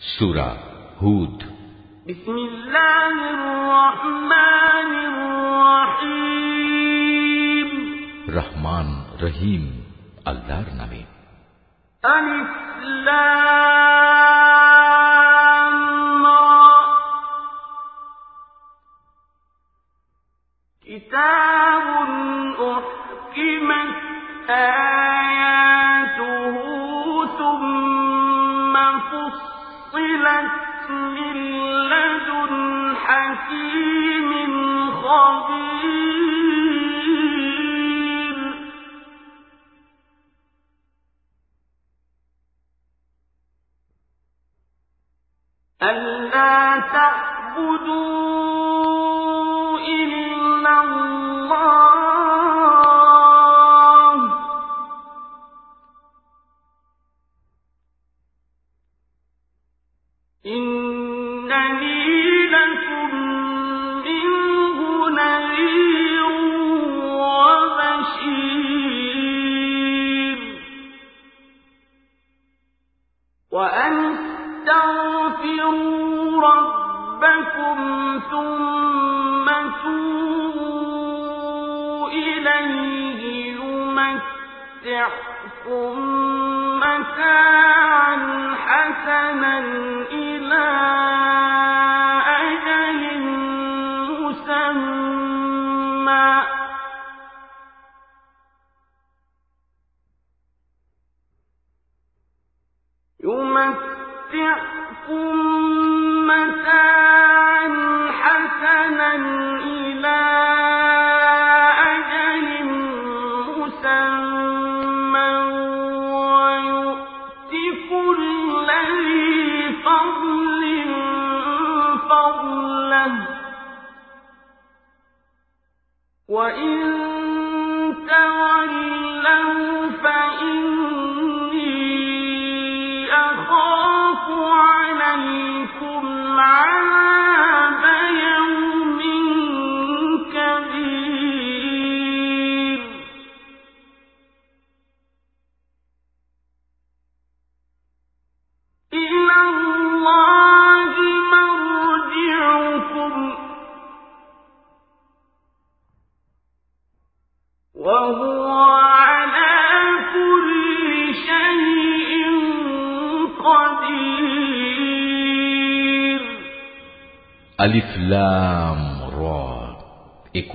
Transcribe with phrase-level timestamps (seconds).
[0.00, 0.50] সুরা
[1.00, 1.36] হুদ
[2.10, 4.90] بسم الله الرحمن
[6.32, 7.68] الرحيم
[8.38, 8.88] রহমান
[9.24, 9.64] রহিম
[10.30, 11.02] আল্লাহর নামে
[12.04, 12.50] ألف
[14.62, 16.78] لام را
[20.86, 21.86] كتاب
[22.72, 23.92] أحكمت
[45.81, 46.16] أن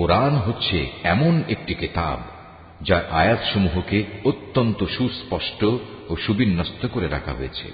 [0.03, 2.19] কোরআন হচ্ছে এমন একটি কিতাব,
[2.83, 5.65] যার আয়াতসমূহকে অত্যন্ত সুস্পষ্ট
[6.09, 7.73] ও সুবিন্যস্ত করে রাখা হয়েছে।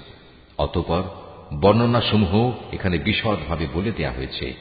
[0.57, 1.03] অতপর,
[1.61, 4.53] বর্ণনাসমূহ এখানে বিশদভাবে বলে দেয়া হয়েছে,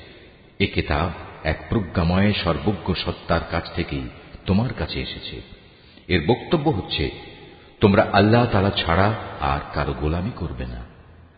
[0.59, 1.11] এ কিতাব
[1.45, 4.09] এক প্রজ্ঞাময় সর্বজ্ঞ সত্তার কাছ থেকেই
[4.47, 5.41] তোমার কাছে এসেছে।
[6.09, 7.11] এর বক্তব্য হচ্ছে,
[7.81, 10.85] তোমরা আল্লাহ তালা ছাড়া আর কারও গোলামি করবে না।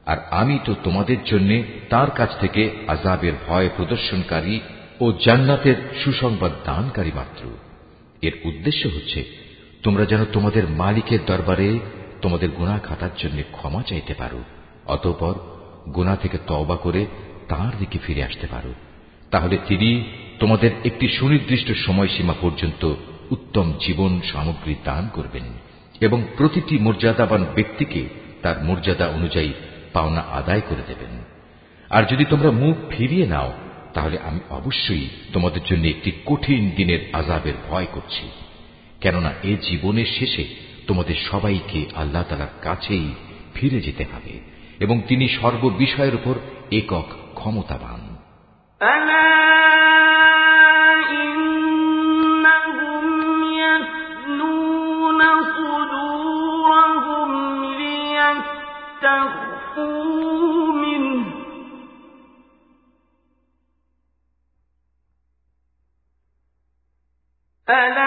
[0.07, 4.61] আর আমি তো তোমাদের জন্য তার কাছ থেকে আজাবের ভয় প্রদর্শনকারী
[5.01, 5.75] ও জান্নাতের
[6.05, 7.49] সুসংবাদ দানকারী মাত্র।
[8.23, 9.25] এর উদ্দেশ্য হচ্ছে,
[9.83, 11.79] তোমরা যেন তোমাদের মালিকের দরবারে
[12.23, 14.43] তোমাদের গুণা খাটার জন্য ক্ষমা চাইতে পারো,
[14.87, 15.35] অতঃপর
[15.91, 17.07] গুণা থেকে তওবা করে
[17.49, 18.75] তার দিকে ফিরে আসতে পারো।
[19.31, 20.05] তাহলে তিনি
[20.39, 22.95] তোমাদের একটি সুনির্দিষ্ট সময়সীমা পর্যন্ত
[23.31, 25.43] উত্তম জীবন সামগ্রী দান করবেন
[26.01, 28.09] এবং প্রতিটি মর্যাদাবান ব্যক্তিকে
[28.43, 29.53] তার মর্যাদা অনুযায়ী
[29.93, 31.25] পাওনা আদায় করে দেবেন।
[31.91, 33.53] আর যদি তোমরা মুখ ফিরিয়ে নাও
[33.95, 38.31] তাহলে আমি অবশ্যই তোমাদের জন্য একটি কঠিন দিনের আজাবের ভয় করছি।
[39.01, 40.45] কেননা এ জীবনের শেষে
[40.87, 43.15] তোমাদের সবাইকে আল্লাহ তালার কাছেই
[43.55, 44.41] ফিরে যেতে হবে
[44.81, 46.35] এবং তিনি সর্ববিষয়ের উপর
[46.73, 48.17] একক ক্ষমতাবান।
[67.70, 67.99] ألا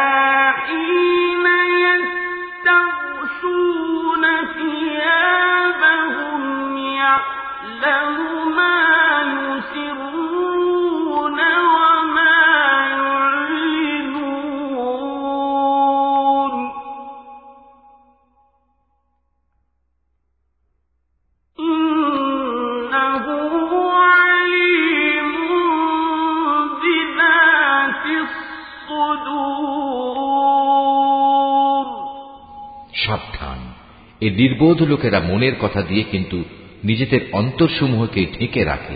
[34.23, 36.43] এ নির্বোধ লোকেরা মনের কথা দিয়ে কিন্তু
[36.83, 38.95] নিজেদের অন্তরসমূহকে ঢেকে রাখে,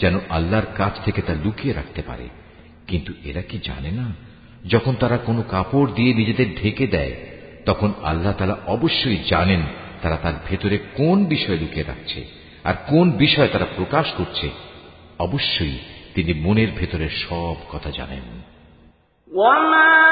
[0.00, 2.28] যেন আল্লাহর কাছ থেকে তা লুকিয়ে রাখতে পারে।
[2.86, 4.12] কিন্তু এরা কি জানে না?
[4.68, 7.12] যখন তারা কোনো কাপড় দিয়ে নিজেদের ঢেকে দেয়,
[7.66, 9.60] তখন আল্লাহ তালা অবশ্যই জানেন
[10.02, 12.24] তারা তার ভেতরে কোন বিষয় লুকিয়ে রাখছে
[12.64, 14.50] আর কোন বিষয় তারা প্রকাশ করছে।
[15.18, 15.78] অবশ্যই
[16.14, 18.42] তিনি মনের ভেতরে সব কথা জানেন।
[19.32, 20.07] জমিনের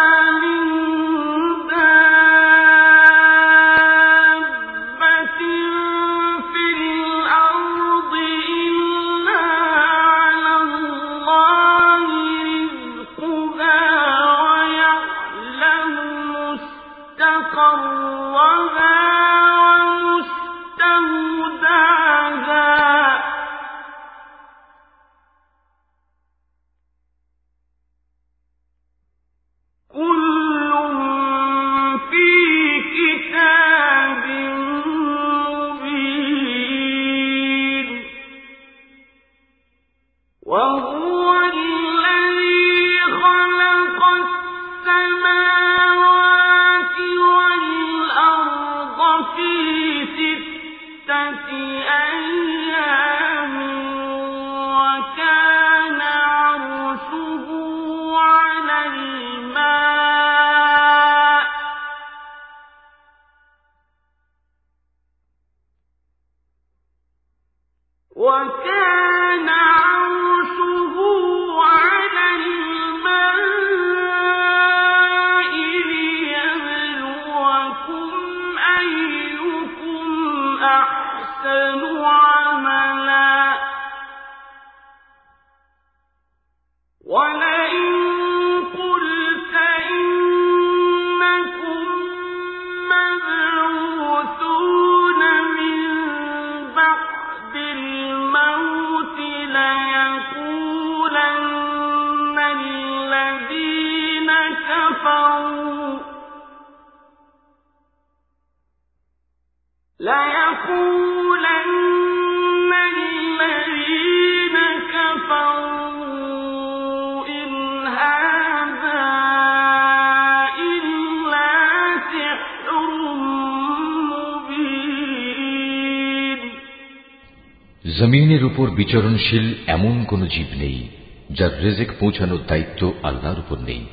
[128.76, 130.88] বিচরণশীল এমন কোন জীব নেই,
[131.30, 133.86] যার রেজেক পৌঁছানোর দায়িত্ব আল্লাহর উপর নেই।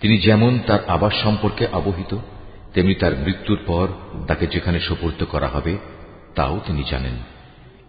[0.00, 2.16] তিনি যেমন তার আবাস সম্পর্কে অবহিত,
[2.74, 3.88] তেমনি তার মৃত্যুর পর
[4.26, 5.78] তাকে যেখানে সোপর্দ করা হবে,
[6.34, 7.12] তাও তিনি জানেন।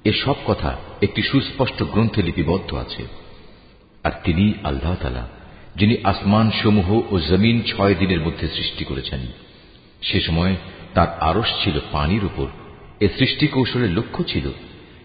[0.04, 3.04] এসব কথা একটি সুস্পষ্ট গ্রন্থে লিপিবদ্ধ আছে।
[4.04, 5.28] আর তিনি আল্লাহ তালা
[5.76, 9.20] যিনি আসমান সমূহ ও জমিন ছয় দিনের মধ্যে সৃষ্টি করেছেন।
[10.02, 10.56] সে সময়
[10.94, 12.48] তার আরস ছিল পানির উপর,
[13.00, 14.50] এ সৃষ্টি কৌশলের লক্ষ্য ছিল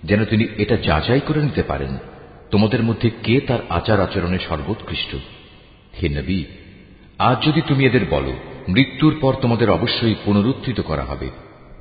[0.04, 1.96] যেন তিনি এটা যাচাই করে নিতে পারেন,
[2.50, 5.14] তোমাদের মধ্যে কে তার আচার আচরণে সর্বোৎকৃষ্ট।
[6.02, 6.44] হে নবী,
[7.18, 8.32] আজ যদি তুমি এদের বলো,
[8.68, 11.30] মৃত্যুর পর তোমাদের অবশ্যই পুনরুত্থিত করা হবে।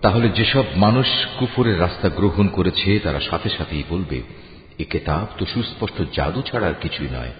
[0.02, 1.08] তাহলে যেসব মানুষ
[1.40, 4.22] কুফরের রাস্তা গ্রহণ করেছে, তারা সাথে সাথেই বলবে,
[4.80, 7.32] এ কেতাব তো সুস্পষ্ট জাদু ছাড়া আর কিছুই নয়।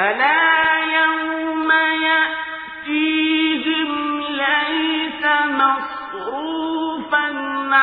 [0.00, 0.42] ألا
[0.98, 1.70] يوم
[2.06, 3.90] يأتيهم
[4.44, 5.22] ليس
[5.54, 7.26] مصروفا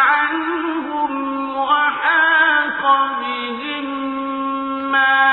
[0.05, 1.11] عنهم
[1.59, 2.83] وحاق
[3.21, 3.87] بهم
[4.91, 5.23] ما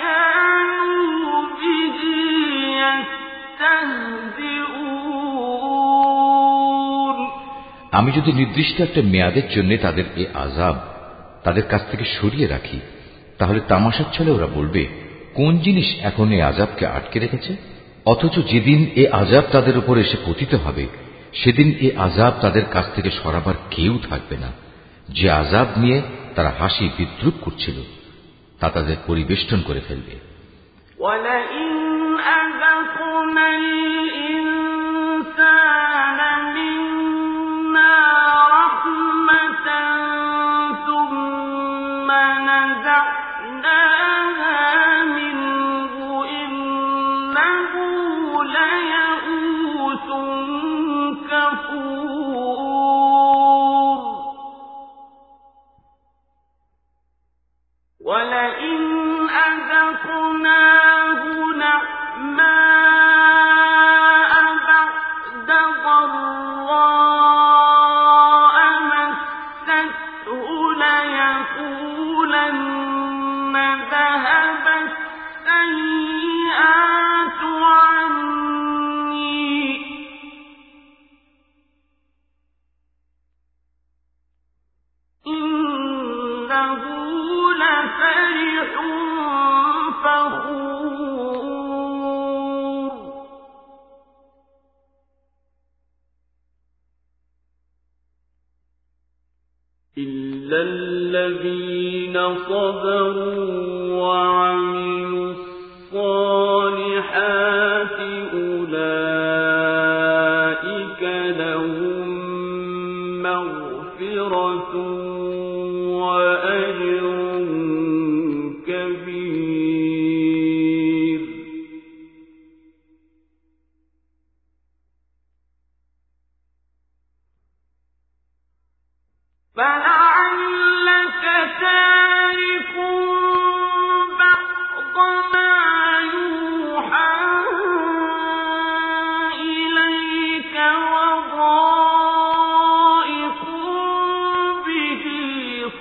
[0.00, 1.98] كانوا به
[5.86, 7.18] يستهزئون
[7.98, 10.76] আমি যদি নির্দিষ্ট একটা মেয়াদের জন্য তাদের এ আজাব
[11.44, 12.78] তাদের কাছ থেকে সরিয়ে রাখি
[13.38, 14.82] তাহলে তামাশার ছলে ওরা বলবে
[15.34, 17.52] কোন জিনিস এখন এই আজাবকে আটকে রেখেছে
[18.06, 20.84] অথচ যেদিন এ আজাব তাদের উপর এসে পতিত হবে
[21.32, 24.50] সেদিন এ আজাব তাদের কাছ থেকে সরাবার কেউ থাকবে না
[25.08, 25.98] যে আজাব নিয়ে
[26.34, 27.76] তারা হাসি বিদ্রুপ করছিল
[28.60, 30.14] তা তাদের পরিবেষ্টন করে ফেলবে
[30.98, 31.70] ولئن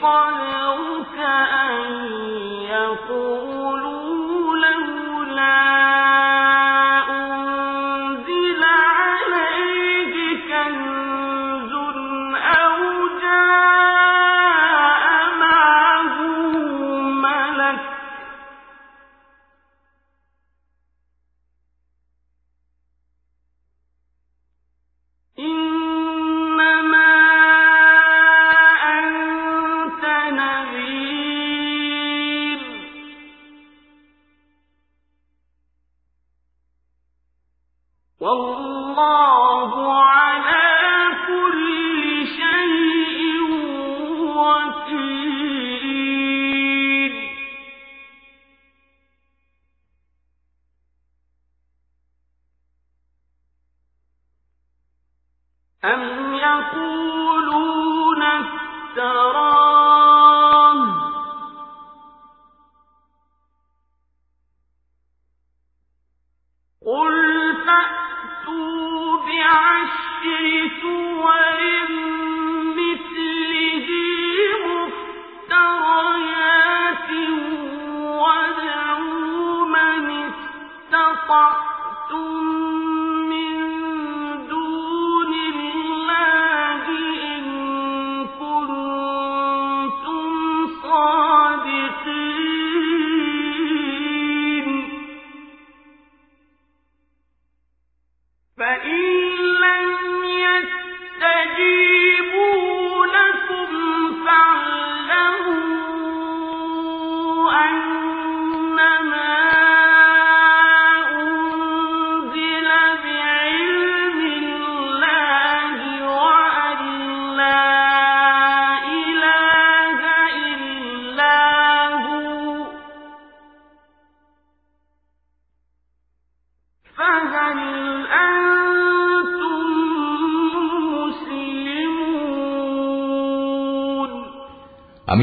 [0.02, 1.18] قدرك
[1.52, 2.29] أن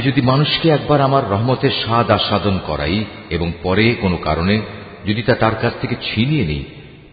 [0.08, 4.62] যদি মানুষকে একবার আমার রহমতের স্বাদ আস্বাদন করাই এবং পরে কোনো কারণে
[5.06, 6.66] যদি তা তার কাছ থেকে ছিনিয়ে নিই,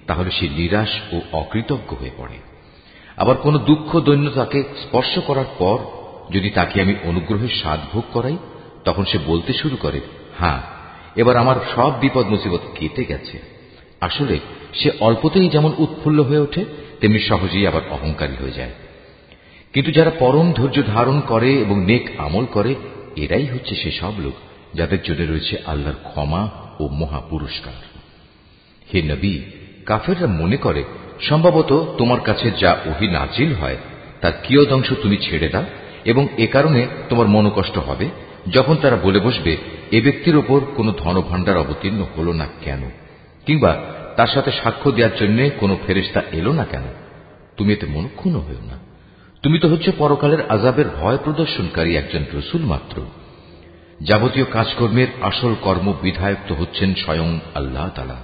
[0.06, 2.38] তাহলে সে নিরাশ ও অকৃতজ্ঞ হয়ে পড়ে।
[3.16, 5.78] আবার কোনো দুঃখ দৈন্য তাকে স্পর্শ করার পর
[6.30, 8.36] যদি তাকে আমি অনুগ্রহের স্বাদ ভোগ করাই,
[8.84, 10.00] তখন সে বলতে শুরু করে
[10.38, 10.60] হ্যাঁ
[11.16, 13.38] এবার আমার সব বিপদ মুসিবত কেটে গেছে।
[14.00, 14.38] আসলে
[14.74, 16.64] সে অল্পতেই যেমন উৎফুল্ল হয়ে ওঠে,
[17.00, 18.72] তেমনি সহজেই আবার অহংকারী হয়ে যায়।
[19.74, 22.74] কিন্তু যারা পরম ধৈর্য ধারণ করে এবং নেক আমল করে,
[23.16, 24.32] এরাই হচ্ছে সে সব লোক
[24.74, 26.48] যাদের জন্য রয়েছে আল্লাহর ক্ষমা
[26.80, 27.72] ও মহা পুরস্কার
[28.94, 29.38] হে নবী,
[29.86, 30.84] কাফেররা মনে করে,
[31.20, 33.76] সম্ভবত তোমার কাছে যা ওহি নাজিল হয়,
[34.20, 35.64] তার কিয়দংশ তুমি ছেড়ে দাও
[36.04, 38.08] এবং এ কারণে তোমার মনোকষ্ট হবে,
[38.50, 39.56] যখন তারা বলে বসবে,
[39.90, 42.90] এ ব্যক্তির ওপর কোনো ধনভাণ্ডার অবতীর্ণ হল না কেন?
[43.46, 43.76] কিংবা
[44.16, 46.82] তার সাথে সাক্ষ্য দেওয়ার জন্য কোনো ফেরেস্তা এলো না কেন?
[47.56, 48.93] তুমি এতে মনক্ষুণ্ণ হয়েও না।
[49.44, 53.02] তুমি তো হচ্ছে পরকালের আজাবের ভয় প্রদর্শনকারী একজন রসুল মাত্র।
[54.00, 58.16] যাবতীয় কাজকর্মের আসল কর্ম বিধায়ক তো হচ্ছেন স্বয়ং আল্লাহ তালা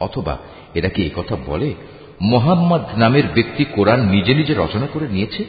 [0.00, 0.38] অথবা
[0.74, 1.74] এরা কি কথা বলে,
[2.20, 5.44] মোহাম্মদ নামের ব্যক্তি কোরআন নিজে নিজে রচনা করে নিয়েছে?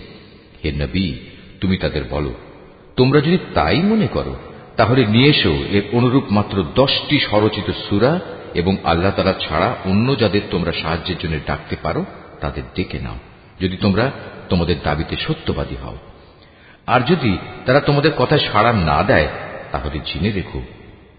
[0.63, 1.13] হে নবী,
[1.61, 2.33] তুমি তাদের বলো।
[2.95, 4.35] তোমরা যদি তাই মনে করো,
[4.77, 8.19] তাহলে নিয়ে এসো এর অনুরূপ মাত্র দশটি স্বরচিত সুরা
[8.53, 12.05] এবং আল্লাহ তালা ছাড়া অন্য যাদের তোমরা সাহায্যের জন্য ডাকতে পারো,
[12.41, 13.15] তাদের ডেকে নাও।
[13.59, 14.11] যদি তোমরা
[14.51, 15.97] তোমাদের দাবিতে সত্যবাদী হও।
[16.87, 19.27] আর যদি তারা তোমাদের কথায় সাড়া না দেয়,
[19.71, 20.61] তাহলে জেনে রেখো,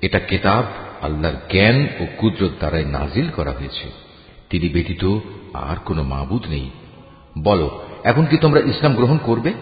[0.02, 0.64] এটা কেতাব
[1.04, 3.92] আল্লাহর জ্ঞান ও কুদরত দ্বারাই নাজিল করা হয়েছে।
[4.50, 5.18] তিনি ব্যতীত
[5.52, 6.70] আর কোনো মাবুদ নেই।
[7.38, 9.52] বলো, এখন কি তোমরা ইসলাম গ্রহণ করবে?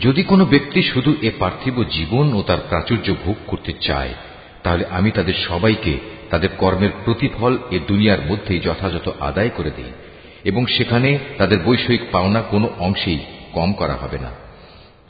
[0.00, 4.14] যদি কোনো ব্যক্তি শুধু এ পার্থিব জীবন ও তার প্রাচুর্য ভোগ করতে চায়,
[4.62, 5.98] তাহলে আমি তাদের সবাইকে
[6.30, 9.92] তাদের কর্মের প্রতিফল এ দুনিয়ার মধ্যেই যথাযথ আদায় করে দিই,
[10.44, 13.18] এবং সেখানে তাদের বৈষয়িক পাওনা কোনো অংশেই
[13.52, 14.30] কম করা হবে না।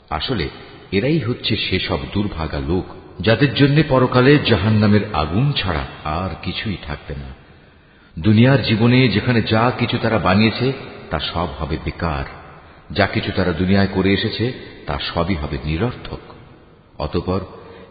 [0.09, 0.49] আসলে
[0.91, 2.85] এরাই হচ্ছে সেসব দুর্ভাগা লোক,
[3.21, 7.29] যাদের জন্য পরকালে জাহান্নামের আগুন ছাড়া আর কিছুই থাকবে না।
[8.19, 10.73] দুনিয়ার জীবনে যেখানে যা কিছু তারা বানিয়েছে,
[11.09, 12.36] তা সব হবে বেকার।
[12.91, 14.53] যা কিছু তারা দুনিয়ায় করে এসেছে,
[14.85, 16.19] তা সবই হবে নিরর্থক।
[16.97, 17.39] অতপর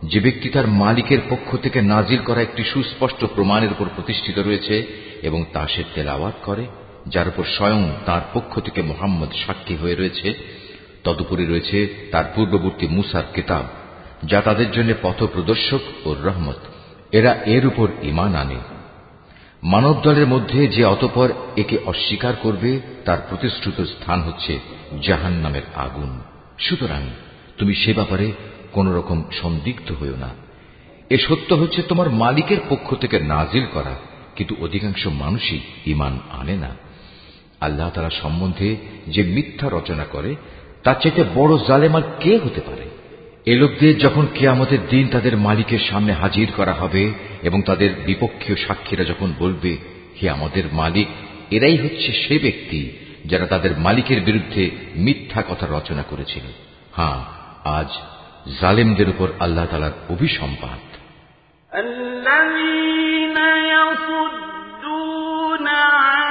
[0.03, 4.87] যে ব্যক্তি তার মালিকের পক্ষ থেকে নাজিল করা একটি সুস্পষ্ট প্রমাণের উপর প্রতিষ্ঠিত রয়েছে
[5.23, 6.67] এবং তা সে তেলাওয়াত করে,
[7.09, 10.35] যার উপর স্বয়ং তার পক্ষ থেকে মোহাম্মদ সাক্ষী হয়ে রয়েছে,
[11.05, 13.65] তদুপরি রয়েছে তার পূর্ববর্তী মুসার কিতাব,
[14.25, 16.57] যা তাদের জন্য পথ প্রদর্শক ও রহমত।
[17.13, 18.57] এরা এর উপর ইমান আনে।
[19.63, 26.21] মানব দলের মধ্যে যে অতপর একে অস্বীকার করবে, তার প্রতিশ্রুত স্থান হচ্ছে জাহান নামের আগুন।
[26.59, 27.03] সুতরাং
[27.59, 28.33] তুমি সে ব্যাপারে
[28.73, 30.29] কোন রকম সন্দিগ্ধ হইও না।
[31.11, 33.95] এ সত্য হচ্ছে তোমার মালিকের পক্ষ থেকে নাজিল করা,
[34.37, 36.77] কিন্তু অধিকাংশ মানুষই ইমান আনে না।
[37.61, 40.35] আল্লাহ তারা সম্বন্ধে যে মিথ্যা রচনা করে,
[40.83, 42.87] তার চাইতে বড় জালেমাল কে হতে পারে?
[43.47, 49.05] এ লোকদের যখন কেয়ামতের দিন তাদের মালিকের সামনে হাজির করা হবে এবং তাদের বিপক্ষীয় সাক্ষীরা
[49.05, 49.77] যখন বলবে,
[50.23, 51.07] হে আমাদের মালিক,
[51.51, 52.91] এরাই হচ্ছে সে ব্যক্তি
[53.26, 54.64] যারা তাদের মালিকের বিরুদ্ধে
[54.96, 56.46] মিথ্যা কথা রচনা করেছিল
[56.96, 57.20] হ্যাঁ
[57.78, 57.90] আজ
[58.62, 60.82] জালেমদের উপর আল্লাহ তালার অভিসম্পাদ
[61.72, 63.38] الذين
[63.74, 65.68] يصدون
[65.98, 66.25] عن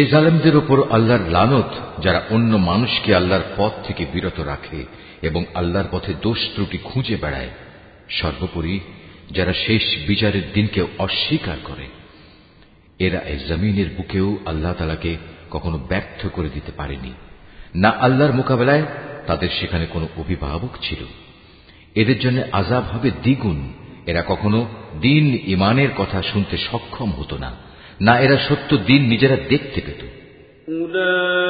[0.00, 4.84] সে জালেমদের উপর আল্লাহর লানত, যারা অন্য মানুষকে আল্লাহর পথ থেকে বিরত রাখে
[5.22, 7.48] এবং আল্লাহর পথে দোষ ত্রুটি খুঁজে বেড়ায়,
[8.10, 8.80] সর্বোপরি
[9.30, 11.86] যারা শেষ বিচারের দিনকে অস্বীকার করে।
[12.98, 15.16] এরা এই জমিনের বুকেও আল্লাহ তালাকে
[15.50, 17.12] কখনো ব্যর্থ করে দিতে পারেনি।
[17.74, 18.82] না আল্লাহর মোকাবেলায়
[19.26, 21.04] তাদের সেখানে কোনো অভিভাবক ছিল।
[21.94, 23.72] এদের জন্য আজাব হবে দ্বিগুণ।
[24.06, 24.66] এরা কখনো
[25.00, 27.69] দিন ইমানের কথা শুনতে সক্ষম হতো না।
[28.00, 30.02] না এরা সত্য দিন নিজেরা দেখতে পেত।
[30.68, 31.40] উলা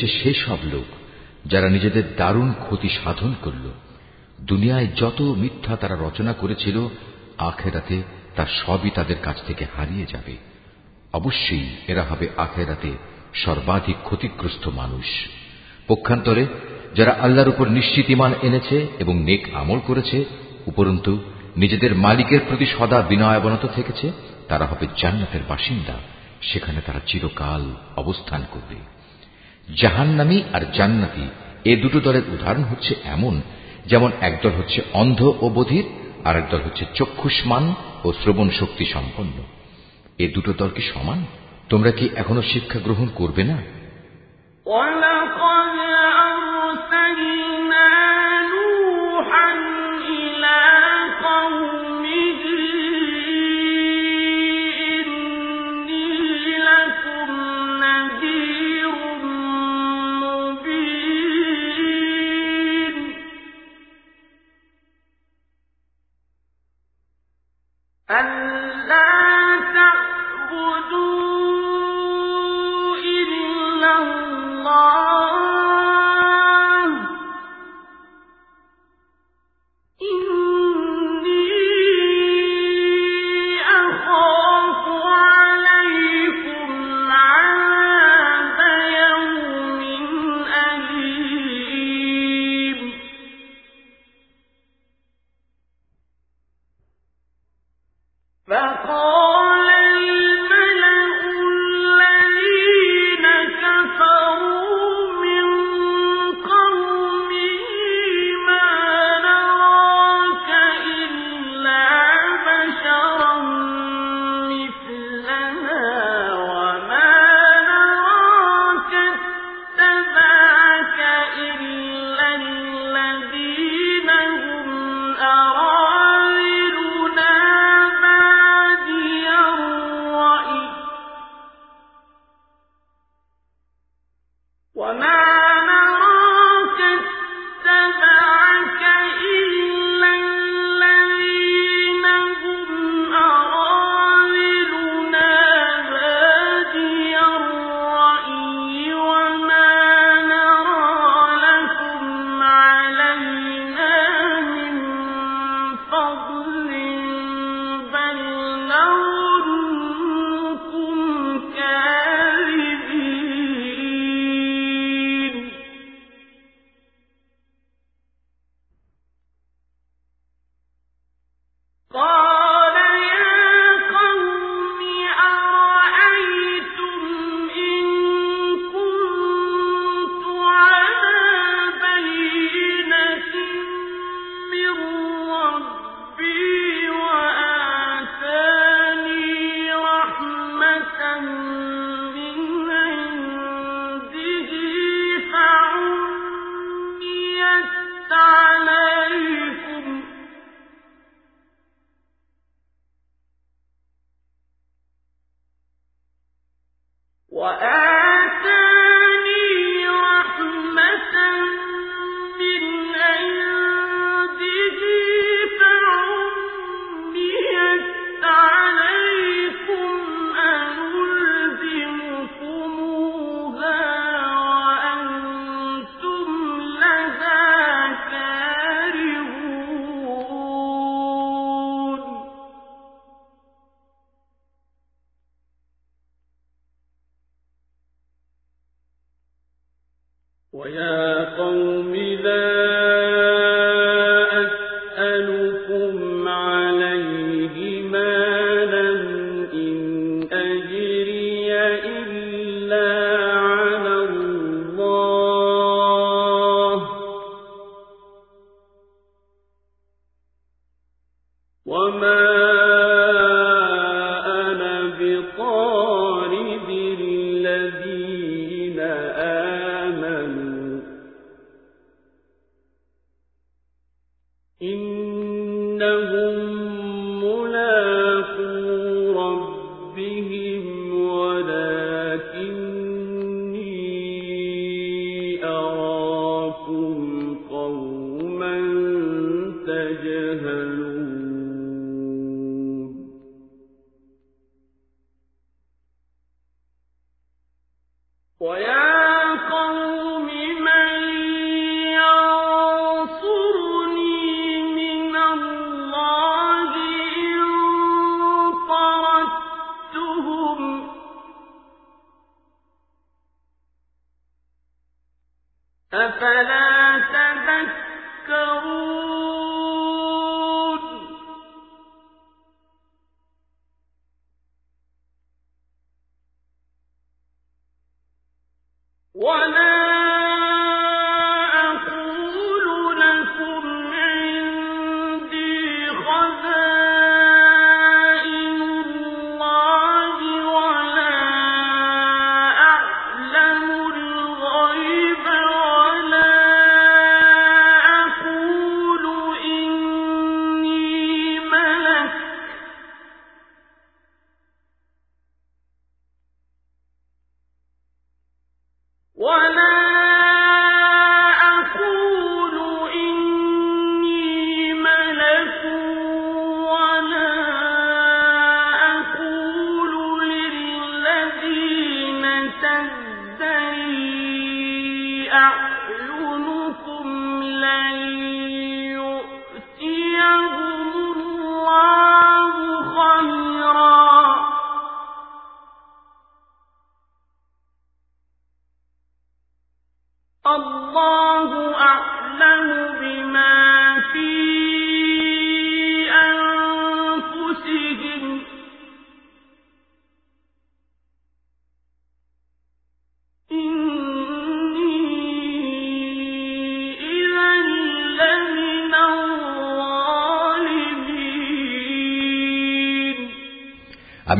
[0.00, 0.84] হচ্ছে সেসব লোক
[1.48, 3.70] যারা নিজেদের দারুণ ক্ষতি সাধন করল।
[4.40, 6.88] দুনিয়ায় যত মিথ্যা তারা রচনা করেছিল,
[7.38, 8.02] আখেরাতে
[8.36, 10.36] তার সবই তাদের কাছ থেকে হারিয়ে যাবে।
[11.12, 12.92] অবশ্যই এরা হবে আখেরাতে
[13.34, 15.04] সর্বাধিক ক্ষতিগ্রস্ত মানুষ।
[15.88, 16.46] পক্ষান্তরে,
[16.94, 20.24] যারা আল্লাহর উপর নিশ্চিত ইমান এনেছে এবং নেক আমল করেছে,
[20.66, 21.18] উপরন্তু
[21.56, 24.12] নিজেদের মালিকের প্রতি সদা বিনয়াবনত থেকেছে,
[24.48, 25.94] তারা হবে জান্নাতের বাসিন্দা,
[26.42, 28.99] সেখানে তারা চিরকাল অবস্থান করবে।
[29.76, 31.28] জাহান্নামী আর জান্নাতি।
[31.64, 33.40] এ দুটো দলের উদাহরণ হচ্ছে এমন,
[33.86, 35.84] যেমন একদল হচ্ছে অন্ধ ও বধির,
[36.24, 39.32] আর একদল হচ্ছে চক্ষুষ্মান ও শ্রবণ শক্তি সম্পন্ন।
[40.18, 41.24] এ দুটো দল কি সমান?
[41.68, 43.56] তোমরা কি এখনও শিক্ষা গ্রহণ করবে না?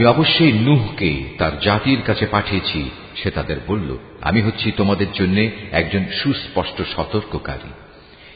[0.01, 5.39] আমি অবশ্যই নুহকে তার জাতির কাছে পাঠিয়েছি। সে তাদের বলল, আমি হচ্ছি তোমাদের জন্য
[5.73, 7.71] একজন সুস্পষ্ট সতর্ককারী।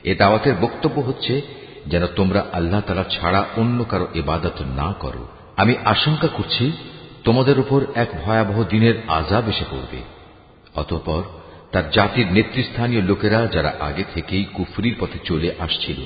[0.04, 1.42] এ দাওয়াতের বক্তব্য হচ্ছে,
[1.86, 6.72] যেন তোমরা আল্লাহ তালা ছাড়া অন্য কারও ইবাদত না করো। আমি আশঙ্কা করছি,
[7.24, 10.00] তোমাদের উপর এক ভয়াবহ দিনের আজাব এসে পড়বে।
[10.74, 11.22] অতঃপর
[11.72, 15.96] তার জাতির নেতৃস্থানীয় লোকেরা যারা আগে থেকেই কুফরির পথে চলে আসছিল,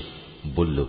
[0.54, 0.86] বলল,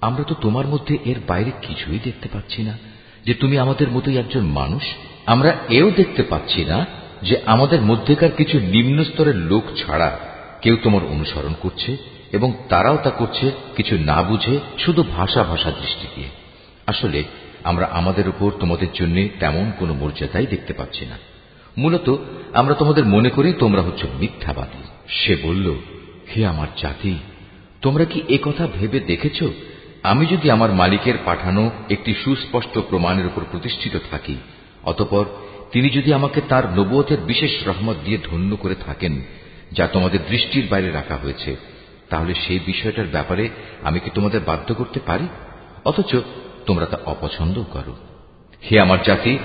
[0.00, 2.87] আমরা তো তোমার মধ্যে এর বাইরে কিছুই দেখতে পাচ্ছি না।
[3.28, 4.82] যে তুমি আমাদের মতোই একজন মানুষ,
[5.26, 6.86] আমরা এও দেখতে পাচ্ছি না
[7.22, 10.18] যে আমাদের মধ্যেকার কিছু নিম্ন স্তরের লোক ছাড়া
[10.62, 11.96] কেউ তোমার অনুসরণ করছে
[12.32, 16.28] এবং তারাও তা করছে কিছু না বুঝে শুধু ভাষা ভাষা দৃষ্টি দিয়ে।
[16.86, 17.24] আসলে,
[17.64, 21.18] আমরা আমাদের উপর তোমাদের জন্য তেমন কোনো মর্যাদাই দেখতে পাচ্ছি না।
[21.78, 22.16] মূলত,
[22.52, 25.74] আমরা তোমাদের মনে করি তোমরা হচ্ছে মিথ্যাবাদী। সে বলল,
[26.36, 27.14] হে আমার জাতি,
[27.82, 29.42] তোমরা কি কথা ভেবে দেখেছ?
[30.02, 34.36] আমি যদি আমার মালিকের পাঠানো একটি সুস্পষ্ট প্রমাণের উপর প্রতিষ্ঠিত থাকি,
[34.84, 35.24] অতপর
[35.72, 39.22] তিনি যদি আমাকে তার নবুয়তের বিশেষ রহমত দিয়ে ধন্য করে থাকেন,
[39.72, 41.56] যা তোমাদের দৃষ্টির বাইরে রাখা হয়েছে,
[42.10, 43.48] তাহলে সেই বিষয়টার ব্যাপারে
[43.82, 45.28] আমি কি তোমাদের বাধ্য করতে পারি?
[45.84, 46.16] অথচ
[46.66, 47.96] তোমরা তা অপছন্দ করো।
[48.70, 49.38] হে আমার জাতি,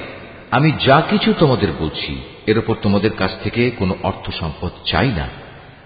[0.51, 5.29] আমি যা কিছু তোমাদের বলছি, এর উপর তোমাদের কাছ থেকে কোনো অর্থ সম্পদ চাই না।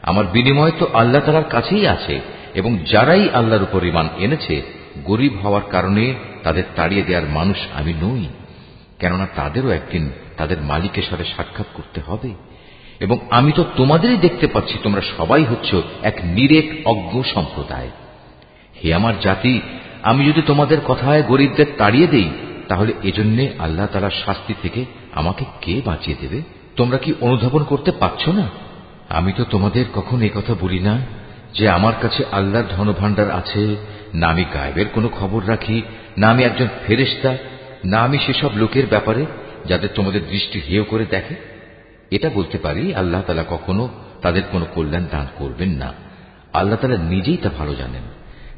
[0.01, 4.62] আমার বিনিময় তো আল্লাহ তালার কাছেই আছে। এবং যারাই আল্লাহর উপর ইমান এনেছে,
[5.06, 8.26] গরিব হওয়ার কারণে তাদের তাড়িয়ে দেওয়ার মানুষ আমি নই।
[9.00, 12.34] কেননা তাদেরও একদিন তাদের মালিকের সাথে সাক্ষাৎ করতে হবে।
[13.00, 17.89] এবং আমি তো তোমাদেরই দেখতে পাচ্ছি, তোমরা সবাই হচ্ছ এক নিরেক অজ্ঞ সম্প্রদায়।
[18.84, 19.62] হে আমার জাতি,
[20.04, 22.30] আমি যদি তোমাদের কথায় গরিবদের তাড়িয়ে দেই,
[22.67, 26.41] তাহলে এজন্যে আল্লাহ তালার শাস্তি থেকে আমাকে কে বাঁচিয়ে দেবে?
[26.76, 28.50] তোমরা কি অনুধাবন করতে পারছ না?
[29.10, 33.76] আমি তো তোমাদের কখন কথা বলি না যে আমার কাছে আল্লাহর ধনভাণ্ডার আছে,
[34.14, 35.82] না আমি গায়েবের কোনো খবর রাখি,
[36.18, 37.38] না আমি একজন ফেরেস্তা
[37.86, 39.26] না আমি সেসব লোকের ব্যাপারে
[39.66, 41.36] যাদের তোমাদের দৃষ্টি হেয় করে দেখে।
[42.12, 43.90] এটা বলতে পারি, আল্লাহ তালা কখনো
[44.22, 45.94] তাদের কোনো কল্যাণ দান করবেন না।
[46.54, 48.02] আল্লাহ তালা নিজেই তা ভালো জানেন।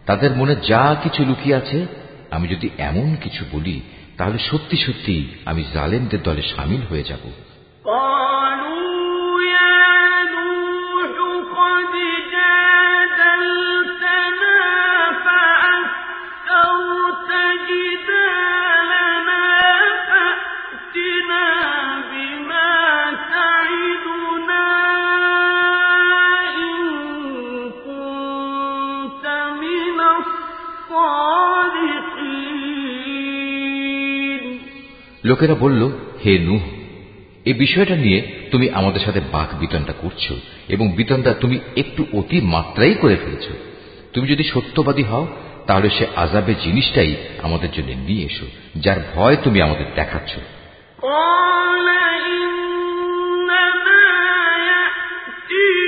[0.06, 1.86] তাদের মনে যা কিছু লুকিয়ে আছে,
[2.32, 3.82] আমি যদি এমন কিছু বলি,
[4.17, 7.32] তাহলে সত্যি সত্যি আমি জালেমদের দলে সামিল হয়ে যাব।
[35.30, 35.82] লোকেরা বলল,
[36.25, 36.62] হে নুহ
[37.46, 38.21] এই বিষয়টা নিয়ে
[38.52, 40.32] তুমি আমাদের সাথে বাক বিতনটা করছ
[40.67, 43.46] এবং বিতনটা তুমি একটু অতি মাত্রাই করে ফেলছ।
[44.13, 45.27] তুমি যদি সত্যবাদী হও,
[45.67, 50.32] তাহলে সে আজাবে জিনিসটাই আমাদের জন্য নিয়ে এসো, যার ভয় তুমি আমাদের দেখাচ্ছ।
[55.50, 55.79] সে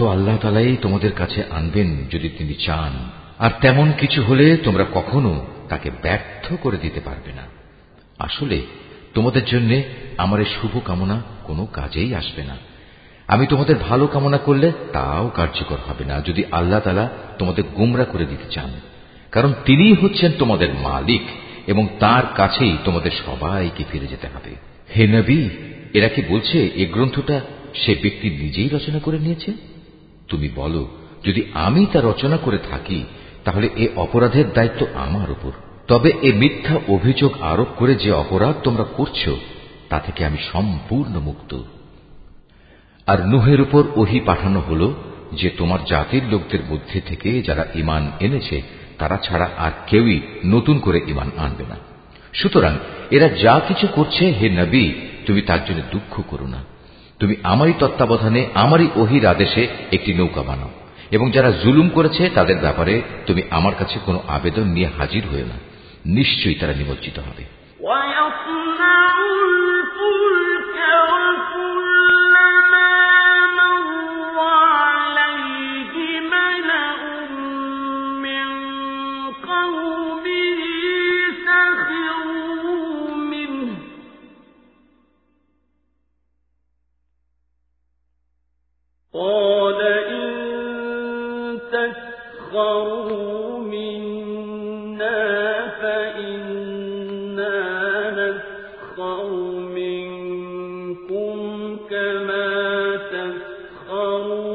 [0.00, 5.46] তা আল্লাহ তালাই তোমাদের কাছে আনবেন যদি তিনি চান। আর তেমন কিছু হলে তোমরা কখনো
[5.68, 7.42] তাকে ব্যর্থ করে দিতে পারবে না।
[8.18, 8.62] আসলে
[9.14, 9.82] তোমাদের জন্য
[10.16, 12.56] আমার এই শুভ কামনা কোনো কাজেই আসবে না।
[13.28, 18.24] আমি তোমাদের ভালো কামনা করলে তাও কার্যকর হবে না যদি আল্লাহ তালা তোমাদের গুমরা করে
[18.24, 18.80] দিতে চান।
[19.32, 21.22] কারণ তিনিই হচ্ছেন তোমাদের মালিক
[21.66, 24.54] এবং তার কাছেই তোমাদের সবাইকে ফিরে যেতে হবে।
[24.96, 25.48] হে নবী,
[25.94, 27.40] এরা কি বলছে এ গ্রন্থটা
[27.74, 29.69] সে ব্যক্তি নিজেই রচনা করে নিয়েছে?
[30.30, 30.88] তুমি বলো,
[31.24, 33.04] যদি আমি তা রচনা করে থাকি,
[33.44, 35.52] তাহলে এ অপরাধের দায়িত্ব আমার উপর।
[35.88, 39.28] তবে এ মিথ্যা অভিযোগ আরোপ করে যে অপরাধ তোমরা করছ,
[39.88, 41.58] তা থেকে আমি সম্পূর্ণ মুক্ত।
[43.06, 44.94] আর নুহের উপর ওহি পাঠানো হল
[45.32, 48.62] যে তোমার জাতির লোকদের মধ্যে থেকে যারা ইমান এনেছে,
[48.98, 51.76] তারা ছাড়া আর কেউই নতুন করে ইমান আনবে না।
[52.32, 52.78] সুতরাং
[53.10, 54.92] এরা যা কিছু করছে, হে নবী,
[55.26, 56.69] তুমি তার জন্য দুঃখ করো না।
[57.19, 60.71] তুমি আমারই তত্ত্বাবধানে আমারই ওহির আদেশে একটি নৌকা বানাও
[61.11, 62.93] এবং যারা জুলুম করেছে তাদের ব্যাপারে
[63.27, 65.57] তুমি আমার কাছে কোনো আবেদন নিয়ে হাজির হয়ে না
[66.15, 67.43] নিশ্চয়ই তারা নিমজ্জিত হবে
[67.79, 70.77] ويصنع الفلك
[89.14, 90.30] قال إن
[91.72, 95.20] تسخروا منا
[95.80, 97.50] فإنا
[98.10, 99.26] نسخر
[99.74, 101.36] منكم
[101.90, 104.50] كما تسخرون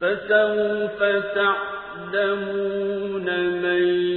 [0.00, 0.98] فسوف
[1.34, 3.26] تعلمون
[3.62, 4.09] من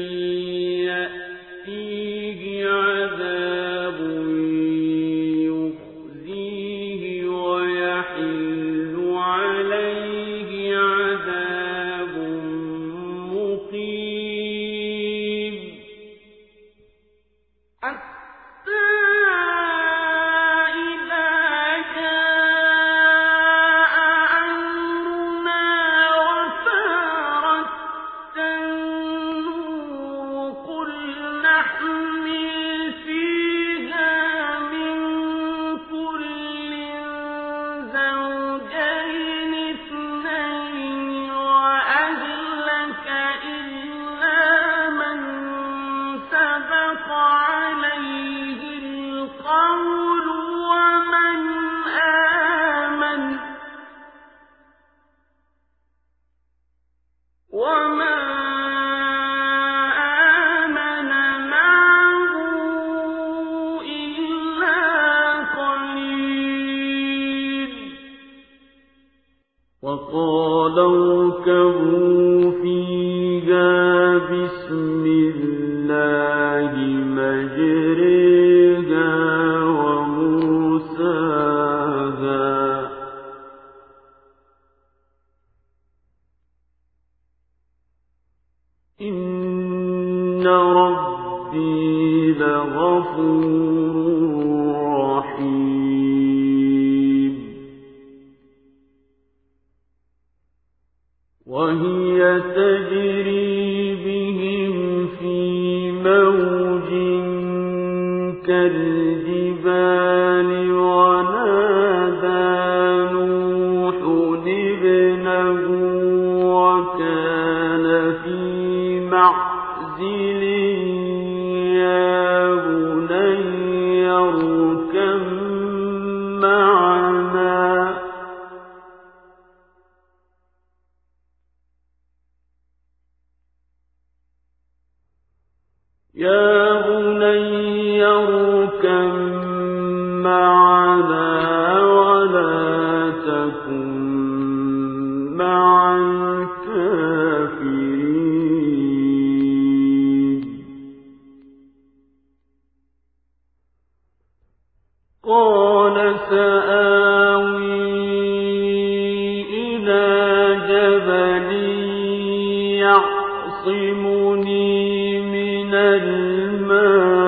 [166.54, 167.23] مَا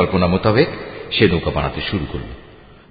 [0.00, 0.68] পরিকল্পনা মোতাবেক
[1.12, 2.30] সে নৌকা বানাতে শুরু করল।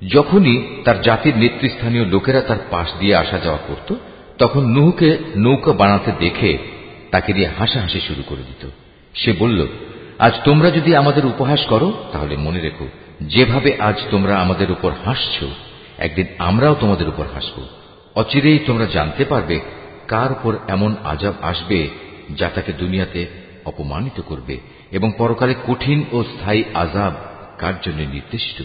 [0.07, 3.95] যখনই তার জাতির নেতৃস্থানীয় লোকেরা তার পাশ দিয়ে আসা যাওয়া করত,
[4.37, 6.57] তখন নুহকে নৌকা বানাতে দেখে
[7.11, 8.69] তাকে দিয়ে হাসাহাসি শুরু করে দিত।
[9.13, 9.67] সে বলল,
[10.19, 12.87] আজ তোমরা যদি আমাদের উপহাস করো, তাহলে মনে রেখো,
[13.21, 15.43] যেভাবে আজ তোমরা আমাদের উপর হাসছ,
[15.97, 17.65] একদিন আমরাও তোমাদের উপর হাসব।
[18.15, 19.59] অচিরেই তোমরা জানতে পারবে
[20.07, 21.89] কার উপর এমন আজাব আসবে,
[22.35, 23.27] যা তাকে দুনিয়াতে
[23.65, 24.59] অপমানিত করবে।
[24.91, 27.13] এবং পরকালে কঠিন ও স্থায়ী আজাব
[27.57, 28.61] কার জন্য নির্দিষ্ট?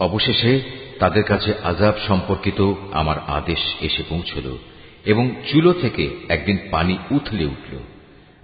[0.00, 0.60] অবশেষে
[0.98, 4.56] তাদের কাছে আজাব সম্পর্কিত আমার আদেশ এসে পৌঁছল
[5.04, 7.76] এবং চুলো থেকে একদিন পানি উথলে উঠল।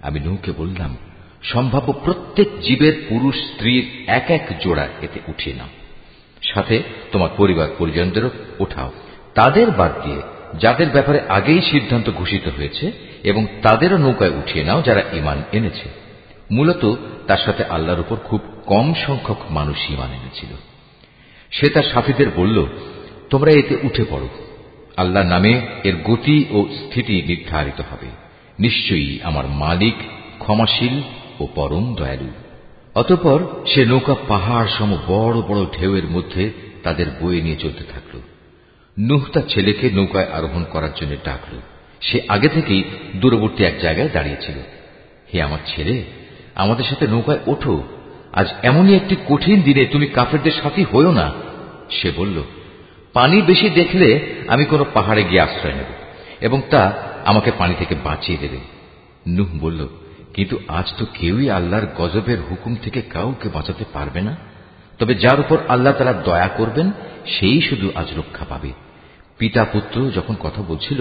[0.01, 0.97] আমি নৌকে বললাম,
[1.43, 5.67] সম্ভাব্য প্রত্যেক জীবের পুরুষ স্ত্রীর এক এক জোড়া এতে উঠিয়ে নাও।
[6.41, 8.91] সাথে তোমার পরিবার পরিজনদেরও ওঠাও।
[9.35, 10.21] তাদের বাদ দিয়ে
[10.59, 12.91] যাদের ব্যাপারে আগেই সিদ্ধান্ত ঘোষিত হয়েছে
[13.23, 16.06] এবং তাদেরও নৌকায় উঠিয়ে নাও যারা ইমান এনেছে।
[16.51, 16.95] মূলত
[17.27, 20.49] তার সাথে আল্লাহর উপর খুব কম সংখ্যক মানুষ ইমান এনেছিল।
[21.51, 22.65] সে তার সাথীদের বলল,
[23.29, 24.29] তোমরা এতে উঠে পড়ো।
[24.97, 28.07] আল্লাহ নামে এর গতি ও স্থিতি নির্ধারিত হবে।
[28.59, 29.93] নিশ্চয়ই আমার মালিক
[30.39, 31.01] ক্ষমাশীল
[31.39, 32.29] ও পরম দয়ালু।
[32.95, 36.51] অতপর সে নৌকা পাহাড় সম বড় বড় ঢেউয়ের মধ্যে
[36.83, 38.19] তাদের বয়ে নিয়ে চলতে থাকল।
[38.99, 41.57] নুহ তার ছেলেকে নৌকায় আরোহণ করার জন্য ডাকল।
[42.01, 42.83] সে আগে থেকেই
[43.15, 44.55] দূরবর্তী এক জায়গায় দাঁড়িয়েছিল
[45.33, 46.03] হে আমার ছেলে
[46.57, 47.75] আমাদের সাথে নৌকায় ওঠো।
[48.33, 51.27] আজ এমনই একটি কঠিন দিনে তুমি কাফেরদের সাথী হইও না,
[51.89, 52.37] সে বলল।
[53.13, 54.07] পানি বেশি দেখলে
[54.47, 55.89] আমি কোনো পাহাড়ে গিয়ে আশ্রয় নেব
[56.41, 56.83] এবং তা
[57.25, 58.59] আমাকে পানি থেকে বাঁচিয়ে দেবে।
[59.27, 59.81] নুহ বলল,
[60.33, 64.33] কিন্তু আজ তো কেউই আল্লাহর গজবের হুকুম থেকে কাউকে বাঁচাতে পারবে না।
[64.99, 66.87] তবে যার উপর আল্লাহ তারা দয়া করবেন,
[67.35, 68.71] সেই শুধু আজ রক্ষা পাবে।
[69.39, 70.99] পিতা পুত্র যখন কথা বলছিল,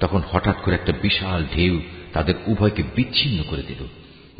[0.00, 1.74] তখন হঠাৎ করে একটা বিশাল ঢেউ
[2.12, 3.82] তাদের উভয়কে বিচ্ছিন্ন করে দিল।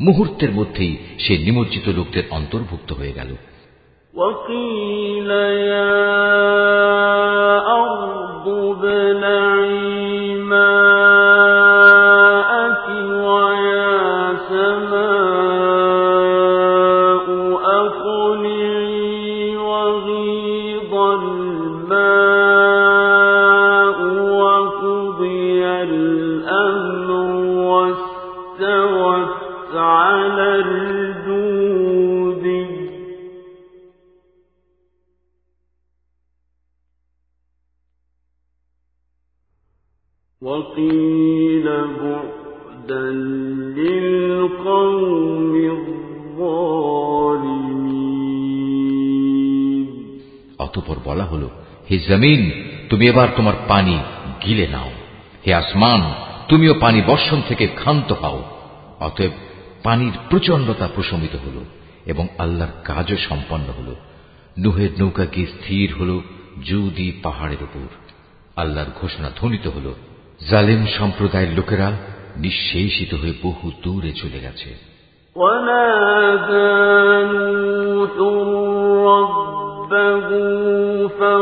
[0.00, 3.30] মুহূর্তের মধ্যেই সে নিমজ্জিত লোকদের অন্তর্ভুক্ত হয়ে গেল
[4.14, 5.30] وقيل
[5.70, 5.96] يا
[7.80, 9.43] أرض ابلعي
[51.88, 52.42] হে জমিন
[52.88, 53.96] তুমি এবার তোমার পানি
[54.44, 54.90] গিলে নাও
[55.44, 56.00] হে আসমান
[56.48, 58.38] তুমিও পানি বর্ষণ থেকে ক্ষান্ত হও
[59.00, 59.32] অতএব
[59.82, 61.56] পানির প্রচণ্ডতা প্রশমিত হল
[62.06, 63.88] এবং আল্লাহর কাজও সম্পন্ন হল
[64.58, 66.10] নুহের নৌকা গিয়ে স্থির হল
[66.64, 67.86] জুদি পাহাড়ের উপর
[68.56, 69.86] আল্লাহর ঘোষণা ধ্বনিত হল
[70.50, 71.88] জালেম সম্প্রদায়ের লোকেরা
[72.36, 74.70] নিঃশেষিত হয়ে বহু দূরে চলে গেছে
[75.36, 76.70] ونادى
[77.32, 78.14] نوح
[79.06, 80.28] ربه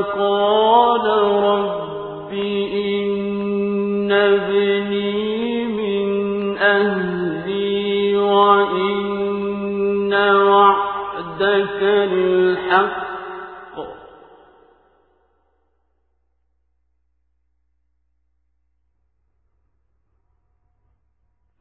[0.03, 1.05] فقال
[1.43, 2.33] رب
[2.73, 11.83] إن ابني من أهلي وإن وعدك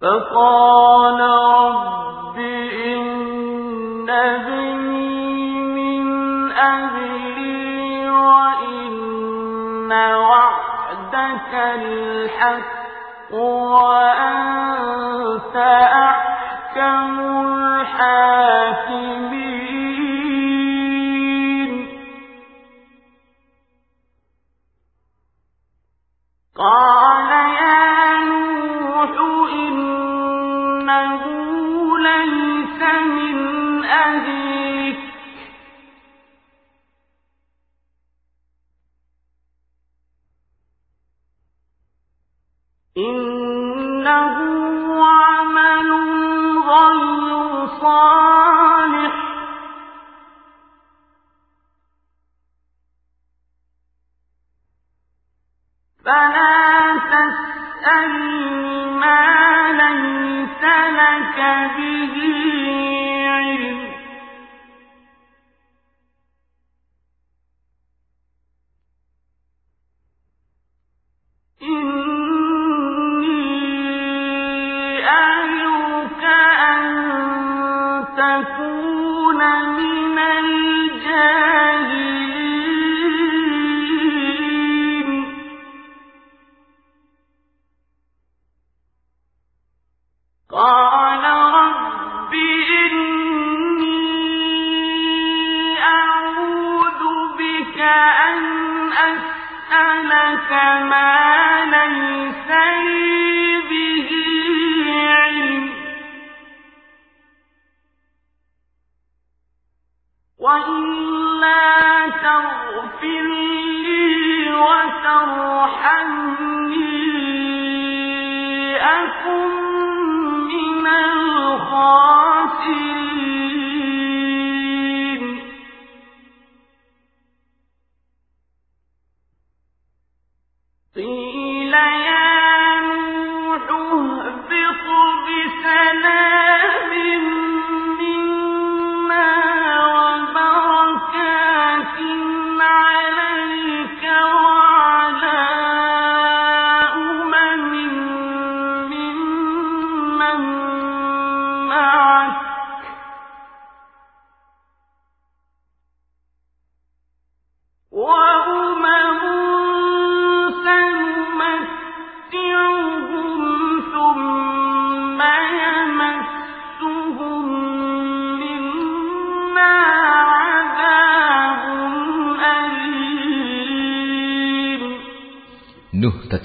[0.01, 0.82] فقال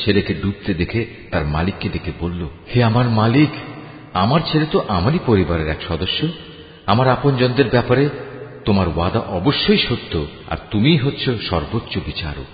[0.08, 3.50] ছেলেকে ডুবতে দেখে তার মালিককে ডেকে বলল, হে আমার মালিক,
[4.14, 6.28] আমার ছেলে তো আমারই পরিবারের এক সদস্য।
[6.86, 8.10] আমার আপনজনদের ব্যাপারে
[8.66, 12.50] তোমার ওয়াদা অবশ্যই সত্য, আর তুমিই হচ্ছ সর্বোচ্চ বিচারক।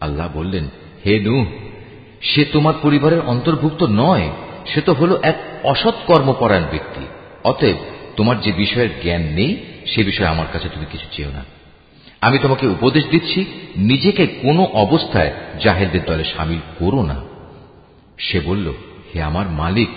[0.00, 0.68] আল্লাহ বললেন,
[1.04, 1.46] হে নু
[2.20, 4.30] সে তোমার পরিবারের অন্তর্ভুক্ত নয়,
[4.66, 7.00] সে তো হল এক অসৎ কর্মপরায়ণ ব্যক্তি।
[7.44, 7.76] অতএব
[8.16, 11.57] তোমার যে বিষয়ের জ্ঞান নেই, সে বিষয়ে আমার কাছে তুমি কিছু চেও না।
[12.20, 13.44] আমি তোমাকে উপদেশ দিচ্ছি,
[13.76, 15.32] নিজেকে কোনো অবস্থায়
[15.64, 17.20] জাহেদদের দলে সামিল করো না।
[18.18, 18.72] সে বলল,
[19.14, 19.88] হে আমার মালিক,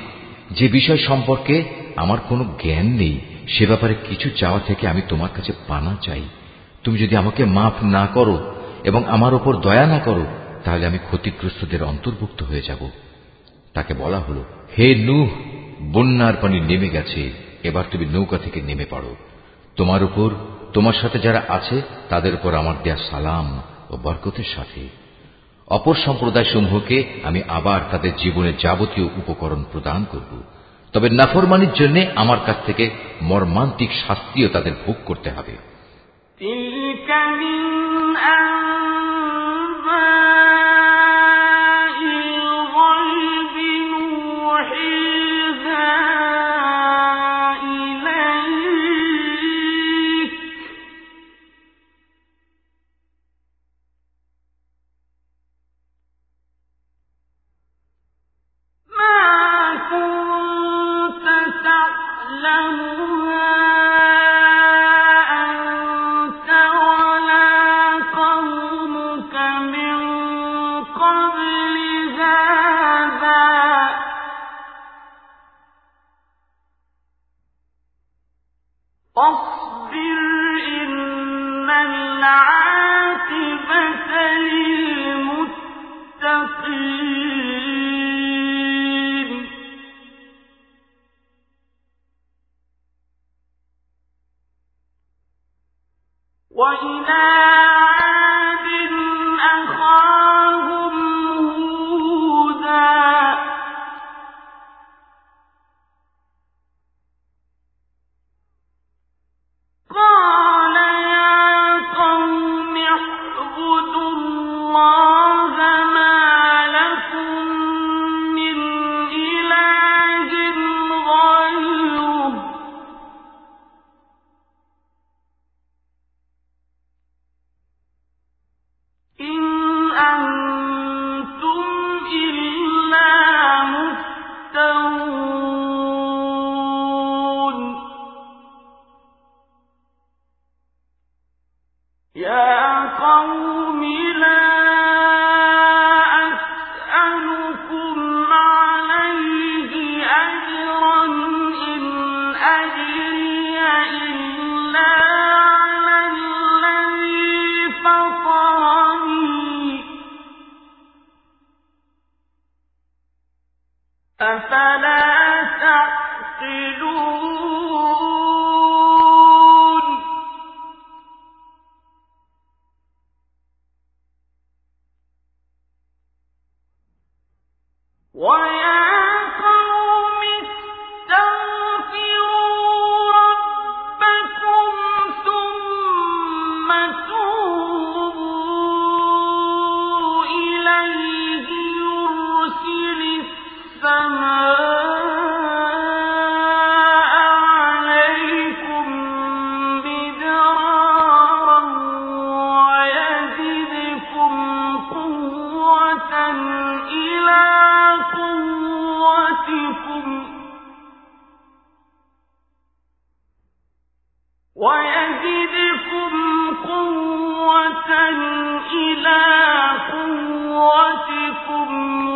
[0.52, 1.64] যে বিষয় সম্পর্কে
[1.96, 6.22] আমার কোনো জ্ঞান নেই, সে ব্যাপারে কিছু চাওয়া থেকে আমি তোমার কাছে পানা চাই।
[6.84, 8.54] তুমি যদি আমাকে মাফ না করো
[8.84, 10.26] এবং আমার ওপর দয়া না করো,
[10.64, 12.90] তাহলে আমি ক্ষতিগ্রস্তদের অন্তর্ভুক্ত হয়ে যাব।
[13.74, 14.44] তাকে বলা হল,
[14.78, 15.30] হে নুহ,
[15.92, 17.32] বন্যার পানি নেমে গেছে,
[17.64, 19.16] এবার তুমি নৌকা থেকে নেমে পড়ো।
[19.76, 20.30] তোমার উপর
[20.74, 24.90] তোমার সাথে যারা আছে, তাদের উপর আমার দেয়া সালাম ও বরকতের সাথে।
[25.68, 30.44] অপর সম্প্রদায় সমূহকে আমি আবার তাদের জীবনে যাবতীয় উপকরণ প্রদান করব।
[30.94, 32.90] তবে নাফরমানির জন্য আমার কাছ থেকে
[33.22, 35.58] মর্মান্তিক শাস্তিও তাদের ভোগ করতে হবে।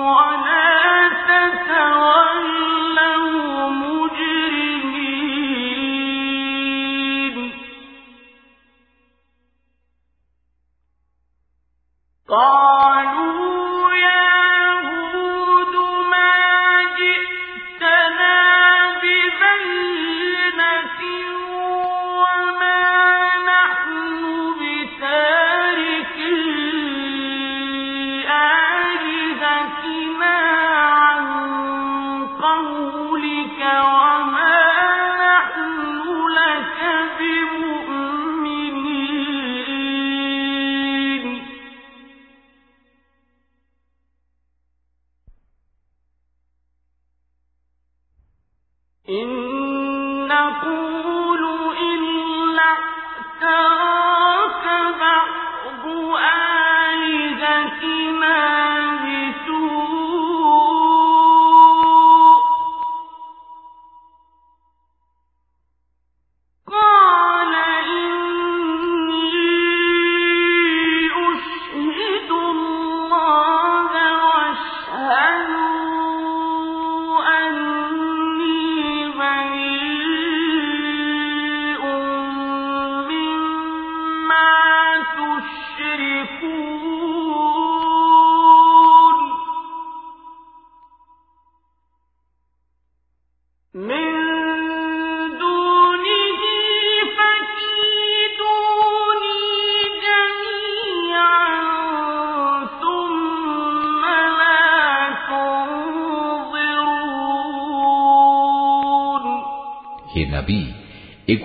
[0.05, 2.64] ولا تتولوا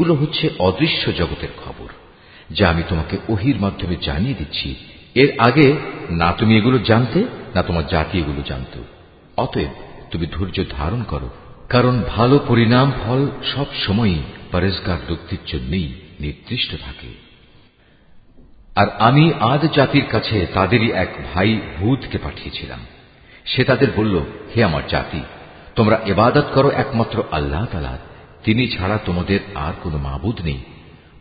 [0.01, 1.89] এগুলো হচ্ছে অদৃশ্য জগতের খবর,
[2.51, 4.69] যা আমি তোমাকে ওহির মাধ্যমে জানিয়ে দিচ্ছি।
[5.15, 5.67] এর আগে
[6.11, 7.21] না তুমি এগুলো জানতে,
[7.55, 8.75] না তোমার জাতি এগুলো জানত।
[9.37, 9.73] অতএব
[10.11, 11.29] তুমি ধৈর্য ধারণ করো,
[11.69, 13.21] কারণ ভালো পরিণাম ফল
[13.55, 14.23] সব সময়ই
[14.53, 15.89] পরেজগার ব্যক্তির জন্যই
[16.21, 17.11] নির্দিষ্ট থাকে।
[18.77, 22.81] আর আমি আদ জাতির কাছে তাদেরই এক ভাই ভূতকে পাঠিয়েছিলাম।
[23.47, 24.15] সে তাদের বলল,
[24.53, 25.21] হে আমার জাতি,
[25.75, 28.10] তোমরা এবাদত করো একমাত্র আল্লাহ তালার
[28.45, 30.59] তিনি ছাড়া তোমাদের আর কোন মাবুদ নেই।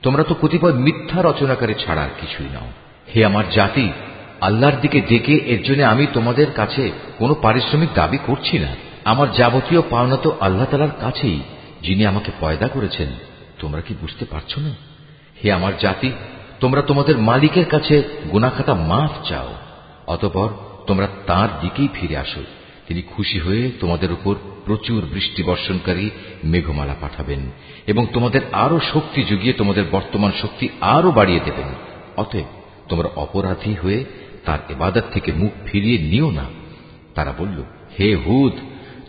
[0.02, 2.68] তোমরা তো কতিপয় মিথ্যা রচনাকারী ছাড়া কিছুই নাও।
[3.16, 3.92] হে আমার জাতি,
[4.42, 9.82] আল্লাহর দিকে ডেকে এর জন্য আমি তোমাদের কাছে কোনো পারিশ্রমিক দাবি করছি না। আমার যাবতীয়
[9.90, 11.40] পাওনা তো আল্লাহ তালার কাছেই,
[11.82, 13.08] যিনি আমাকে পয়দা করেছেন।
[13.60, 14.70] তোমরা কি বুঝতে পারছ না?
[15.44, 16.12] হে আমার জাতি,
[16.60, 19.54] তোমরা তোমাদের মালিকের কাছে গুনাখাতা মাফ চাও,
[20.08, 20.50] অতপর
[20.88, 22.44] তোমরা তার দিকেই ফিরে আসো।
[22.88, 24.36] তিনি খুশি হয়ে তোমাদের উপর
[24.70, 26.10] প্রচুর বৃষ্টি বর্ষণকারী
[26.44, 27.52] মেঘমালা পাঠাবেন
[27.88, 31.68] এবং তোমাদের আরও শক্তি যুগিয়ে তোমাদের বর্তমান শক্তি আরও বাড়িয়ে দেবেন।
[32.18, 32.44] অতএব
[32.90, 34.06] তোমরা অপরাধী হয়ে
[34.46, 36.46] তার এবাদত থেকে মুখ ফিরিয়ে নিও না।
[37.16, 37.64] তারা বলল,
[38.00, 38.54] হে হুদ,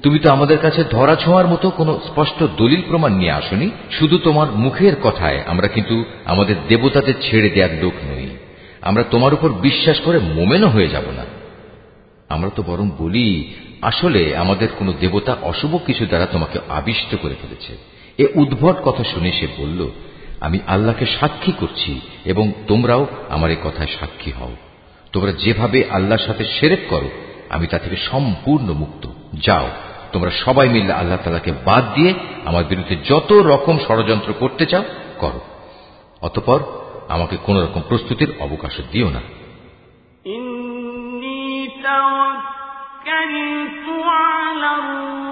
[0.03, 4.51] তুমি তো আমাদের কাছে ধরা ছোঁয়ার মতো কোনো স্পষ্ট দলিল প্রমাণ নিয়ে আসনি। শুধু তোমার
[4.51, 8.29] মুখের কথায় আমরা কিন্তু আমাদের দেবতাদের ছেড়ে দেওয়ার লোক নই।
[8.81, 11.25] আমরা তোমার উপর বিশ্বাস করে মোমেনও হয়ে যাব না।
[12.29, 17.77] আমরা তো বরং বলি আসলে আমাদের কোন দেবতা অশুভ কিছু দ্বারা তোমাকে আবিষ্ট করে ফেলেছে।
[18.19, 19.91] এ উদ্ভট কথা শুনে সে বলল,
[20.41, 24.57] আমি আল্লাহকে সাক্ষী করছি এবং তোমরাও আমার এই কথায় সাক্ষী হও।
[25.13, 27.11] তোমরা যেভাবে আল্লাহর সাথে সেরেক করো,
[27.49, 29.69] আমি তা থেকে সম্পূর্ণ মুক্ত। যাও,
[30.13, 32.15] তোমরা সবাই মিলে আল্লাহ তালাকে বাদ দিয়ে
[32.45, 34.85] আমার বিরুদ্ধে যত রকম ষড়যন্ত্র করতে চাও,
[35.19, 35.41] করো।
[36.23, 36.61] অতপর
[37.09, 39.21] আমাকে কোন রকম প্রস্তুতির অবকাশ দিও না।
[44.11, 45.30] على الله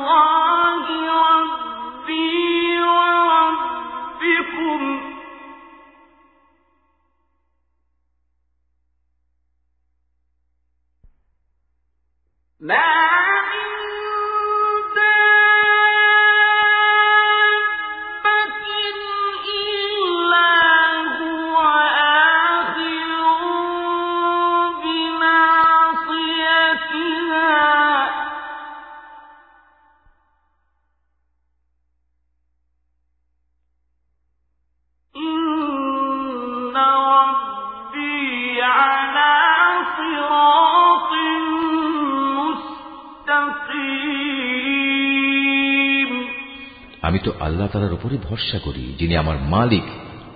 [47.99, 49.83] উপরই ভরসা করি যিনি আমার মালিক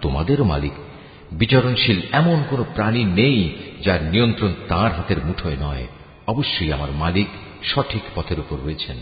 [0.01, 0.73] তোমাদেরও মালিক।
[1.33, 3.53] বিচরণশীল এমন কোন প্রাণী নেই
[3.85, 5.87] যার নিয়ন্ত্রণ তার হাতের মুঠোয় নয়।
[6.27, 7.27] অবশ্যই আমার মালিক
[7.63, 8.97] সঠিক পথের উপর রয়েছেন।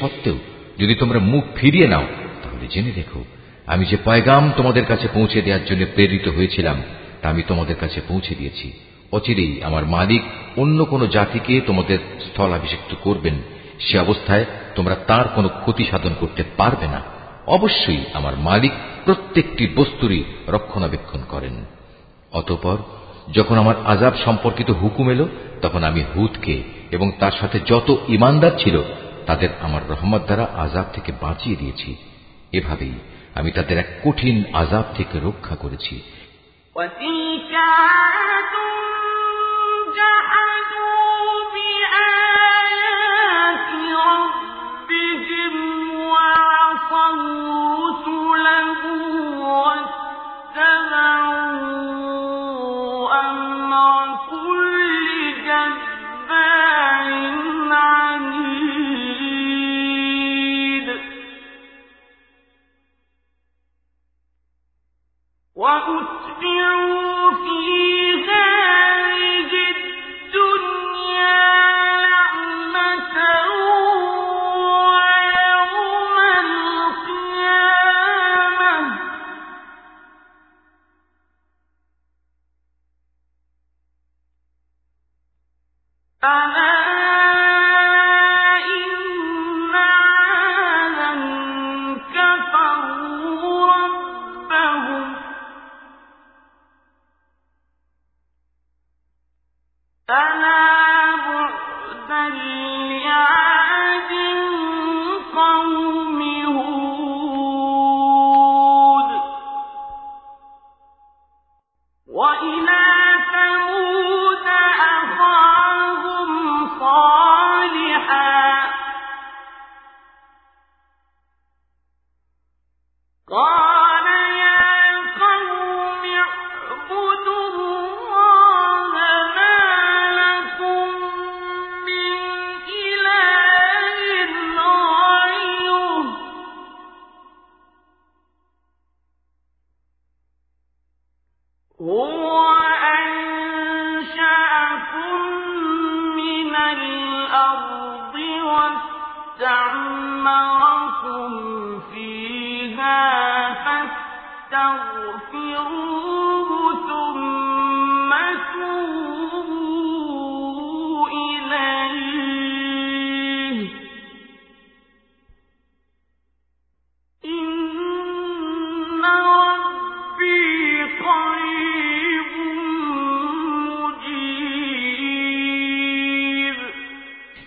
[0.00, 0.38] সত্ত্বেও
[0.78, 2.06] যদি তোমরা মুখ ফিরিয়ে নাও,
[2.42, 3.24] তাহলে জেনে রেখো
[3.66, 6.82] আমি যে পয়গাম তোমাদের কাছে পৌঁছে দেওয়ার জন্য প্রেরিত হয়েছিলাম,
[7.22, 8.72] তা আমি তোমাদের কাছে পৌঁছে দিয়েছি।
[9.12, 10.22] অচিরেই আমার মালিক
[10.56, 13.34] অন্য কোন জাতিকে তোমাদের স্থলাভিষিক্ত করবেন।
[13.80, 14.44] সে অবস্থায়
[14.74, 17.02] তোমরা তার কোনো ক্ষতি সাধন করতে পারবে না।
[17.46, 18.72] অবশ্যই আমার মালিক
[19.04, 21.64] প্রত্যেকটি বস্তুরই রক্ষণাবেক্ষণ করেন।
[22.32, 22.76] অতপর
[23.34, 25.28] যখন আমার আজাব সম্পর্কিত হুকুম এলো,
[25.62, 28.82] তখন আমি হুদকে এবং তার সাথে যত ইমানদার ছিল
[29.26, 31.96] তাদের আমার রহমত দ্বারা আজাব থেকে বাঁচিয়ে দিয়েছি।
[32.52, 32.92] এভাবেই
[33.34, 36.02] আমি তাদের এক কঠিন আজাব থেকে রক্ষা করেছি।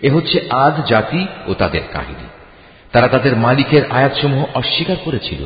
[0.02, 2.26] এ হচ্ছে আদ জাতি ও তাদের কাহিনী।
[2.92, 5.44] তারা তাদের মালিকের আয়াতসমূহ অস্বীকার করেছিল।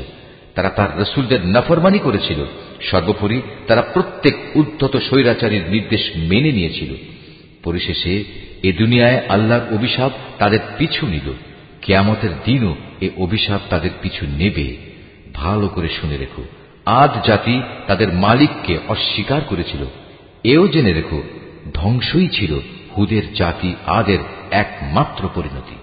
[0.54, 2.44] তারা তার রসুলদের নফরমানি করেছিল।
[2.82, 6.94] সর্বোপরি তারা প্রত্যেক উদ্ধত স্বৈরাচারীর নির্দেশ মেনে নিয়েছিল।
[7.64, 8.24] পরিশেষে
[8.62, 11.32] এ দুনিয়ায় আল্লাহর অভিশাপ তাদের পিছু নিল।
[11.82, 14.76] কেয়ামতের দিনও এ অভিশাপ তাদের পিছু নেবে।
[15.34, 16.42] ভালো করে শুনে রেখো
[16.86, 19.86] আদ জাতি তাদের মালিককে অস্বীকার করেছিল।
[20.44, 21.22] এও জেনে রেখো,
[21.74, 22.60] ধ্বংসই ছিল
[22.96, 24.18] হুদের জাতি আদের
[24.54, 25.74] একমাত্র পরিণতি।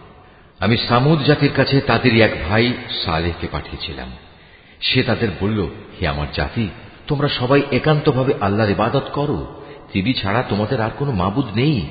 [0.60, 2.74] আমি সামুদ জাতির কাছে তাদেরই এক ভাই
[3.06, 4.12] সালেহকে পাঠিয়েছিলাম।
[4.82, 5.60] সে তাদের বলল,
[6.02, 6.70] হে আমার জাতি,
[7.08, 9.62] তোমরা সবাই একান্তভাবে আল্লাহর ইবাদত করো।
[9.94, 11.88] তিনি ছাড়া তোমাদের আর কোনো মাবুদ নেই।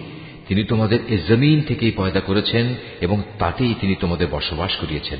[0.48, 5.18] তিনি তোমাদের এ জমিন থেকেই পয়দা করেছেন এবং তাতেই তিনি তোমাদের বসবাস করিয়েছেন।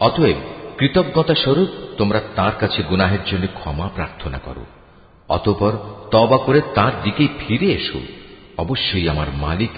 [0.00, 0.36] অতএব
[0.78, 4.64] কৃতজ্ঞতা স্বরূপ তোমরা তার কাছে গুনাহের জন্য ক্ষমা প্রার্থনা করো।
[5.28, 5.72] অতপর
[6.10, 8.00] তবা করে তার দিকেই ফিরে এসো।
[8.58, 9.70] অবশ্যই আমার মালিক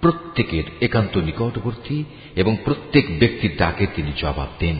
[0.00, 2.04] প্রত্যেকের একান্ত নিকটবর্তী
[2.36, 4.76] এবং প্রত্যেক ব্যক্তির ডাকে তিনি জবাব দেন।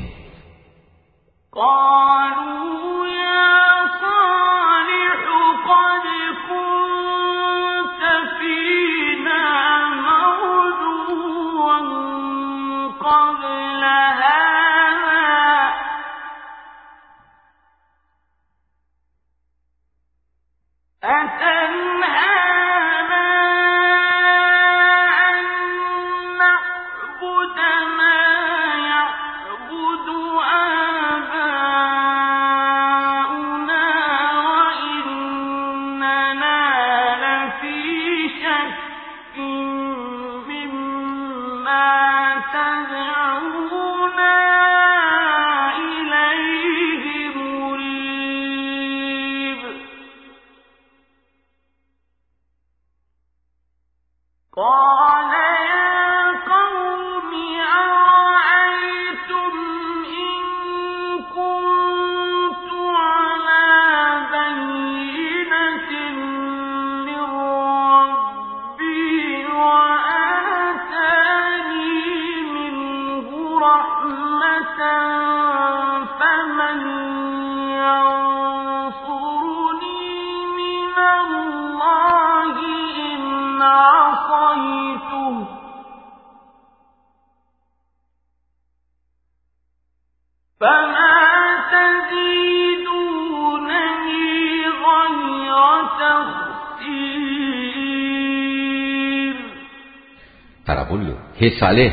[101.41, 101.91] হে সালেহ,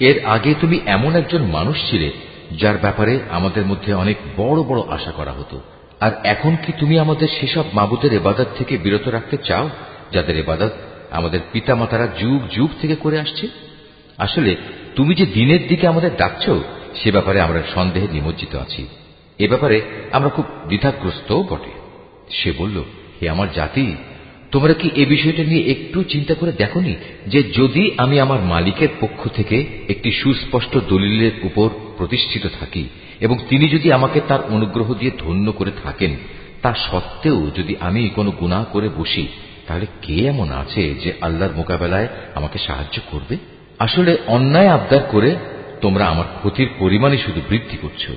[0.00, 2.10] এর আগে তুমি এমন একজন মানুষ ছিলে
[2.60, 5.60] যার ব্যাপারে আমাদের মধ্যে অনেক বড় বড় আশা করা হতো।
[6.00, 9.70] আর এখন কি তুমি আমাদের সেসব মাবুদের এবাদত থেকে বিরত রাখতে চাও,
[10.12, 10.72] যাদের এবাদত
[11.10, 13.48] আমাদের পিতামাতারা যুগ যুগ থেকে করে আসছে?
[14.18, 14.56] আসলে,
[14.96, 16.50] তুমি যে দিনের দিকে আমাদের ডাকছ,
[16.94, 18.88] সে ব্যাপারে আমরা সন্দেহে নিমজ্জিত আছি।
[19.38, 21.70] এ ব্যাপারে আমরা খুব দ্বিধাগ্রস্তও বটে।
[22.30, 22.84] সে বলল,
[23.22, 23.96] হে আমার জাতি
[24.52, 26.94] তোমরা কি এ বিষয়টা নিয়ে একটু চিন্তা করে দেখনি
[27.26, 32.88] যে যদি আমি আমার মালিকের পক্ষ থেকে একটি সুস্পষ্ট দলিলের উপর প্রতিষ্ঠিত থাকি
[33.20, 36.16] এবং তিনি যদি আমাকে তার অনুগ্রহ দিয়ে ধন্য করে থাকেন,
[36.62, 39.28] তা সত্ত্বেও যদি আমি কোনো গুণা করে বসি,
[39.66, 43.36] তাহলে কে এমন আছে যে আল্লাহর মোকাবেলায় আমাকে সাহায্য করবে?
[43.78, 45.36] আসলে অন্যায় আবদার করে
[45.80, 48.10] তোমরা আমার ক্ষতির পরিমাণই শুধু বৃদ্ধি করছ।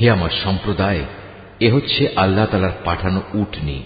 [0.00, 1.04] হে আমার সম্প্রদায়,
[1.60, 3.82] এ হচ্ছে আল্লাহ তালার পাঠানো উটনি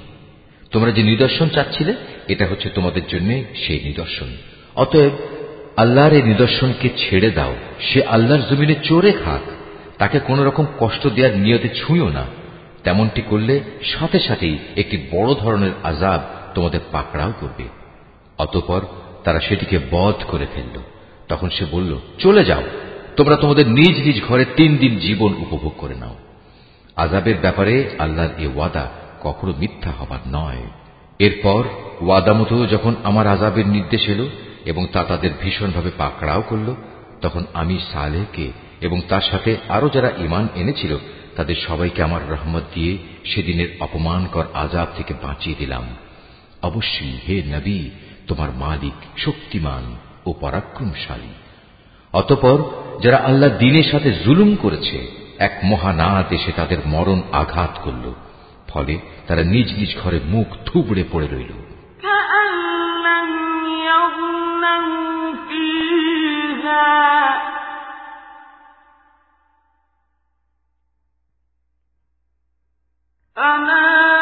[0.70, 1.94] তোমরা যে নিদর্শন চাচ্ছিলে,
[2.28, 4.36] এটা হচ্ছে তোমাদের জন্য সেই নিদর্শন।
[4.76, 5.10] অতএব,
[5.76, 9.40] আল্লাহর এই নিদর্শনকে ছেড়ে দাও। সে আল্লাহর জমিনে চোরে খাক।
[9.98, 12.26] তাকে কোন রকম কষ্ট দেওয়ার নিয়তে ছুঁয়ো না।
[12.84, 16.20] তেমনটি করলে সাথে সাথেই একটি বড় ধরনের আজাব
[16.54, 17.64] তোমাদের পাকড়াও করবে।
[18.38, 18.80] অতপর
[19.24, 20.80] তারা সেটিকে বধ করে ফেলল।
[21.28, 22.62] তখন সে বলল, চলে যাও।
[23.16, 26.16] তোমরা তোমাদের নিজ নিজ ঘরে তিন দিন জীবন উপভোগ করে নাও।
[26.96, 30.62] আজাবের ব্যাপারে আল্লাহর এ ওয়াদা কখনো মিথ্যা হবার নয়।
[31.18, 31.64] এরপর
[32.00, 34.28] ওয়াদা মতো যখন আমার আজাবের নির্দেশ এলো
[34.64, 36.74] এবং তা তাদের ভীষণভাবে পাকড়াও করল,
[37.20, 40.96] তখন আমি সালেহকে এবং তার সাথে আরও যারা ইমান এনেছিল,
[41.36, 45.84] তাদের সবাইকে আমার রহমত দিয়ে সেদিনের অপমানকর আজাব থেকে বাঁচিয়ে দিলাম।
[46.62, 47.90] অবশ্যই হে নবী,
[48.26, 49.96] তোমার মালিক শক্তিমান
[50.26, 51.49] ও পরাক্রমশালী।
[52.12, 52.58] অতপর
[53.02, 58.14] যারা আল্লাহ দিনের সাথে জুলুম করেছে, এক মহানাত এসে তাদের মরণ আঘাত করল।
[58.68, 61.70] ফলে তারা নিজ নিজ ঘরে মুখ থুবড়ে পড়ে রইল।
[73.36, 74.19] أَمَا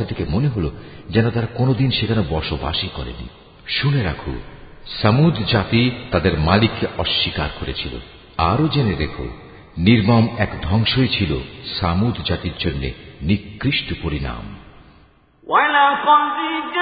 [0.00, 0.70] থেকে মনে হল
[1.10, 3.26] যেন তারা কোনোদিন সেখানে বসবাসই করেনি
[3.66, 4.34] শুনে রাখো
[5.02, 7.94] সামুদ জাতি তাদের মালিককে অস্বীকার করেছিল
[8.38, 9.26] আরও জেনে রেখো
[9.78, 11.40] নির্মম এক ধ্বংসই ছিল
[11.80, 12.82] সামুদ জাতির জন্য
[13.22, 14.44] নিকৃষ্ট পরিণাম
[15.46, 16.76] ولقد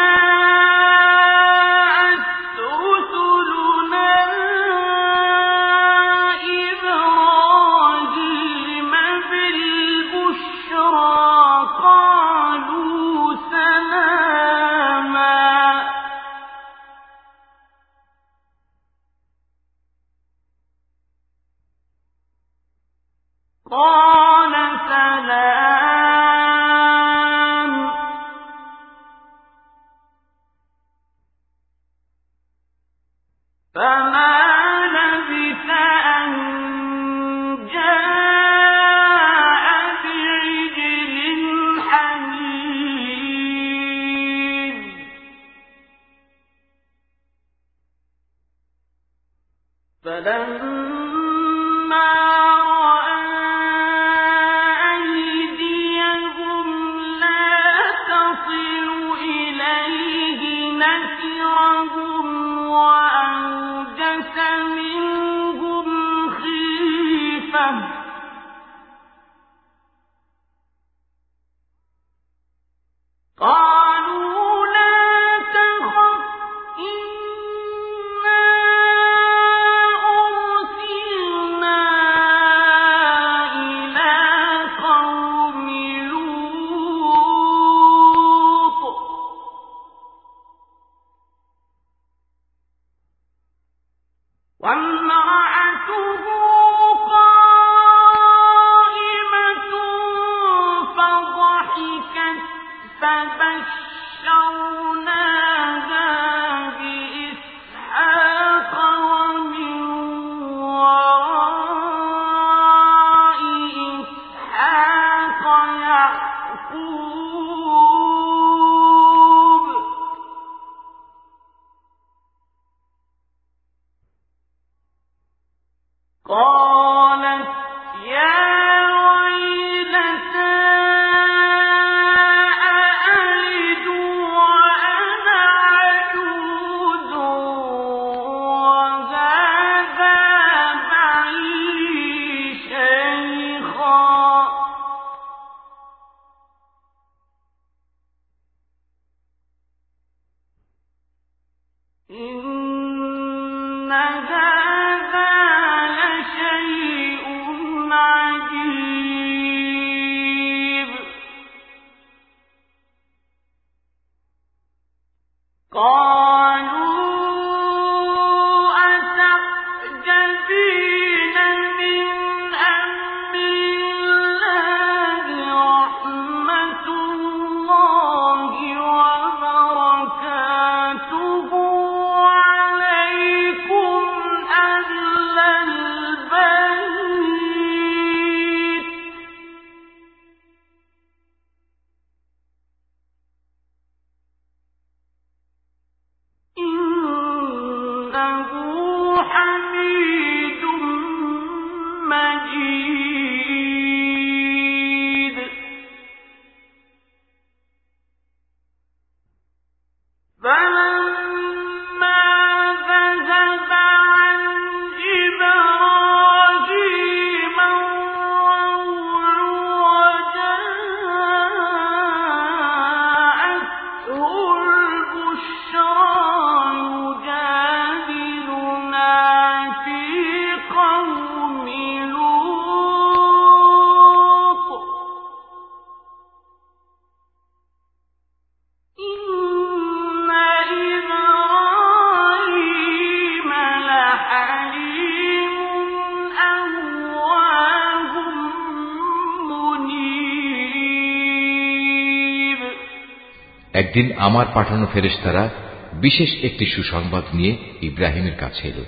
[253.89, 255.49] একদিন আমার পাঠানো ফেরেশতারা
[255.93, 258.83] বিশেষ একটি সুসংবাদ নিয়ে ইব্রাহিমের কাছে এল।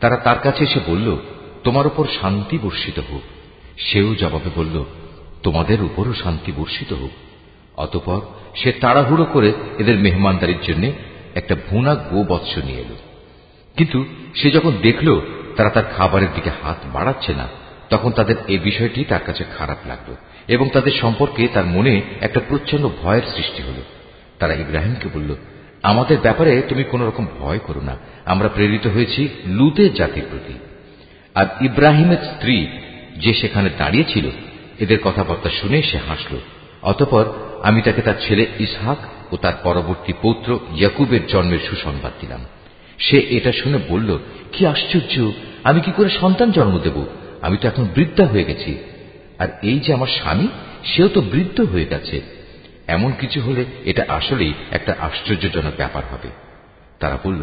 [0.00, 1.16] তারা তার কাছে এসে বলল,
[1.64, 3.20] তোমার উপর শান্তি বর্ষিত হোক।
[3.78, 4.84] সেও জবাবে বলল,
[5.42, 7.10] তোমাদের উপরও শান্তি বর্ষিত হোক।
[7.76, 8.20] অতপর
[8.56, 10.92] সে তাড়াহুড়ো করে এদের মেহমানদারির জন্য
[11.34, 12.94] একটা ভুনা গো বৎস নিয়ে এল।
[13.76, 14.04] কিন্তু
[14.34, 15.20] সে যখন দেখল
[15.56, 17.48] তারা তার খাবারের দিকে হাত বাড়াচ্ছে না,
[17.90, 20.14] তখন তাদের এই বিষয়টি তার কাছে খারাপ লাগল
[20.48, 23.82] এবং তাদের সম্পর্কে তার মনে একটা প্রচ্ছন্ন ভয়ের সৃষ্টি হল।
[24.40, 25.34] তারা ইব্রাহিমকে বলল,
[25.82, 30.54] আমাদের ব্যাপারে তুমি কোন রকম ভয় করো না। আমরা প্রেরিত হয়েছি লুতের জাতির প্রতি।
[31.34, 32.66] আর ইব্রাহিমের স্ত্রী
[33.16, 34.26] যে সেখানে দাঁড়িয়েছিল,
[34.78, 36.36] এদের কথাবার্তা শুনে সে হাসল।
[36.82, 37.24] অতপর
[37.62, 42.44] আমি তাকে তার ছেলে ইসহাক ও তার পরবর্তী পৌত্র ইয়াকুবের জন্মের সুসংবাদ দিলাম।
[42.98, 44.18] সে এটা শুনে বলল,
[44.52, 45.30] কি আশ্চর্য!
[45.64, 47.04] আমি কি করে সন্তান জন্ম দেব?
[47.42, 48.78] আমি তো এখন বৃদ্ধা হয়ে গেছি।
[49.38, 50.48] আর এই যে আমার স্বামী,
[50.84, 52.39] সেও তো বৃদ্ধ হয়ে গেছে।
[52.90, 56.28] এমন কিছু হলে এটা আসলেই একটা আশ্চর্যজনক ব্যাপার হবে।
[57.00, 57.42] তারা বলল,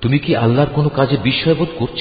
[0.00, 2.00] তুমি কি আল্লাহর কোনো কাজে বিস্ময়বোধ করছ?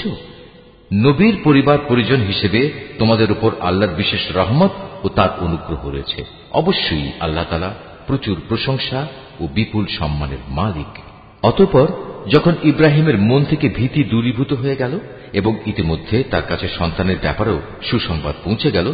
[0.93, 2.61] নবীর পরিবার পরিজন হিসেবে
[2.99, 4.73] তোমাদের উপর আল্লাহর বিশেষ রহমত
[5.03, 6.19] ও তার অনুগ্রহ রয়েছে।
[6.51, 7.71] অবশ্যই আল্লাহ তালা
[8.07, 8.99] প্রচুর প্রশংসা
[9.39, 10.91] ও বিপুল সম্মানের মালিক।
[11.43, 11.87] অতঃপর
[12.29, 14.93] যখন ইব্রাহিমের মন থেকে ভীতি দূরীভূত হয়ে গেল
[15.33, 17.59] এবং ইতিমধ্যে তার কাছে সন্তানের ব্যাপারেও
[17.89, 18.87] সুসংবাদ পৌঁছে গেল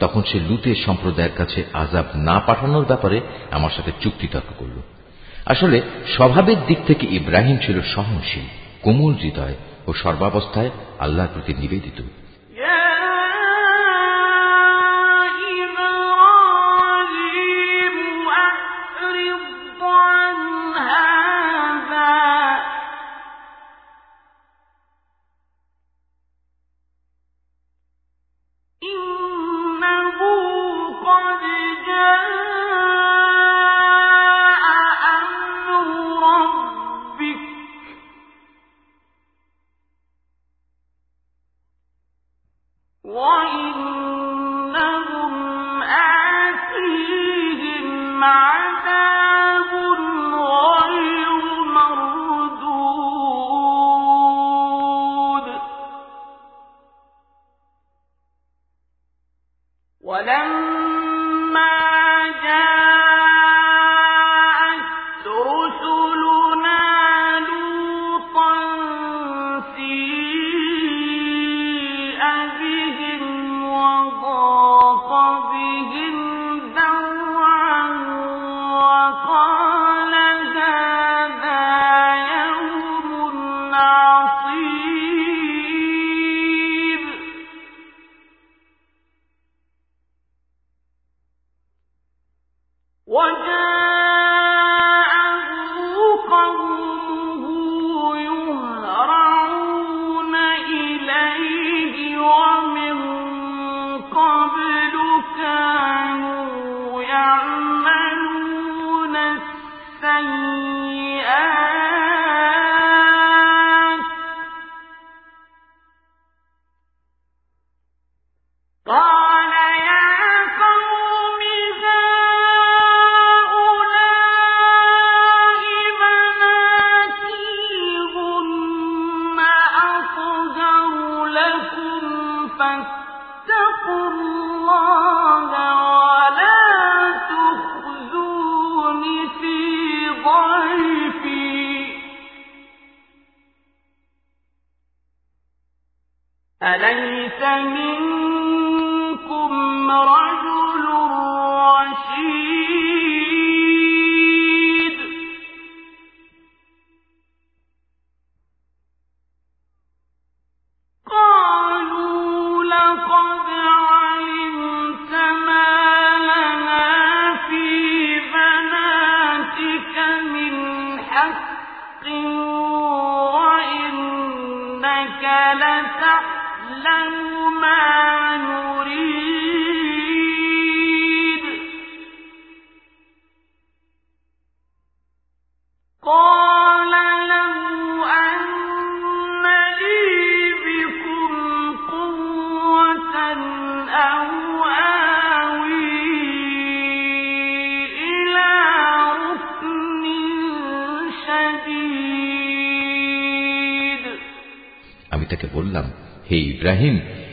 [0.00, 3.20] তখন সে লুতে সম্প্রদায়ের কাছে আজাব না পাঠানোর ব্যাপারে
[3.50, 4.80] আমার সাথে চুক্তি তর্ক করল।
[5.46, 5.82] আসলে
[6.16, 8.46] স্বভাবের দিক থেকে ইব্রাহিম ছিল সহনশীল,
[8.82, 9.54] কোমল হৃদয়
[9.86, 12.02] ও সর্বাবস্থায় আল্লাহর প্রতি নিবেদিত।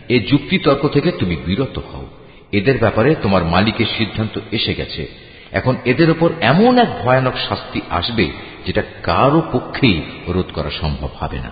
[0.09, 2.07] এ যুক্তি তর্ক থেকে তুমি বিরত হও।
[2.51, 5.07] এদের ব্যাপারে তোমার মালিকের সিদ্ধান্ত এসে গেছে।
[5.51, 8.31] এখন এদের ওপর এমন এক ভয়ানক শাস্তি আসবে
[8.65, 11.51] যেটা কারও পক্ষেই রোধ করা সম্ভব হবে না।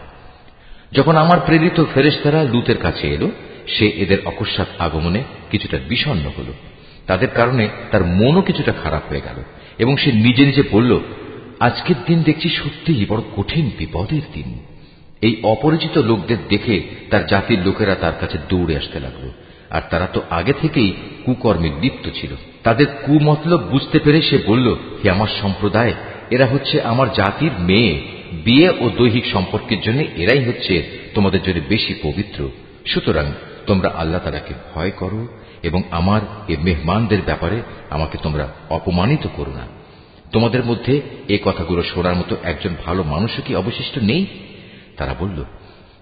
[0.91, 3.31] যখন আমার প্রেরিত ফেরেস্তারা লুতের কাছে এলো,
[3.67, 6.53] সে এদের অকস্মাৎ আগমনে কিছুটা বিষণ্ন হল।
[7.07, 9.43] তাদের কারণে তার মনও কিছুটা খারাপ হয়ে গেল
[9.77, 10.99] এবং সে নিজে নিজে বলল,
[11.59, 14.72] আজকের দিন দেখছি সত্যিই বড় কঠিন বিপদের দিন।
[15.23, 16.75] এই অপরিচিত লোকদের দেখে
[17.09, 19.25] তার জাতির লোকেরা তার কাছে দৌড়ে আসতে লাগল।
[19.69, 20.89] আর তারা তো আগে থেকেই
[21.25, 22.31] কুকর্মে লিপ্ত ছিল।
[22.63, 24.67] তাদের কুমতলব বুঝতে পেরে সে বলল,
[25.03, 25.93] হে আমার সম্প্রদায়,
[26.29, 28.01] এরা হচ্ছে আমার জাতির মেয়ে।
[28.43, 30.83] বিয়ে ও দৈহিক সম্পর্কের জন্য এরাই হচ্ছে
[31.13, 32.49] তোমাদের জন্য বেশি পবিত্র।
[32.85, 33.25] সুতরাং
[33.67, 35.27] তোমরা আল্লাহ তালাকে ভয় করো
[35.63, 39.67] এবং আমার এ মেহমানদের ব্যাপারে আমাকে তোমরা অপমানিত করো না।
[40.31, 44.25] তোমাদের মধ্যে এ কথাগুলো শোনার মতো একজন ভালো মানুষও কি অবশিষ্ট নেই?
[45.03, 45.43] তারা বলল,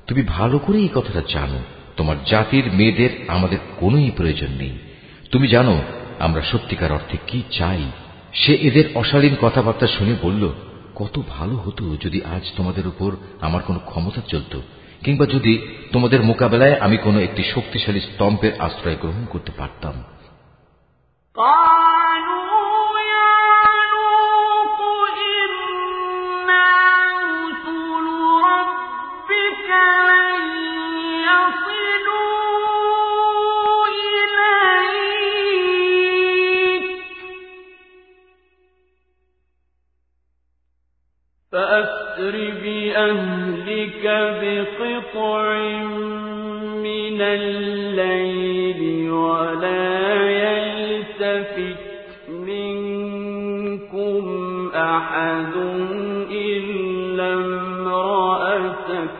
[0.07, 1.60] তুমি ভালো করে এই কথাটা জানো।
[1.98, 4.78] তোমার জাতির মেয়েদের আমাদের কোনোই প্রয়োজন নেই।
[5.32, 5.82] তুমি জানো,
[6.19, 7.91] আমরা সত্যিকার অর্থে কি চাই?
[8.34, 10.53] সে এদের অশালীন কথাবার্তা শুনে বলল,
[10.95, 14.60] কত ভালো হতো যদি আজ তোমাদের উপর আমার কোনো ক্ষমতা চলত,
[15.06, 20.03] কিংবা যদি তোমাদের মোকাবেলায় আমি কোনো একটি শক্তিশালী স্তম্ভের আশ্রয় গ্রহণ করতে পারতাম।
[41.52, 44.03] فأسر بأهلك
[44.41, 45.57] بقطع
[46.76, 51.80] من الليل ولا يلتفت
[52.30, 54.26] منكم
[54.76, 55.56] أحد
[56.32, 59.11] إلا امرأتك.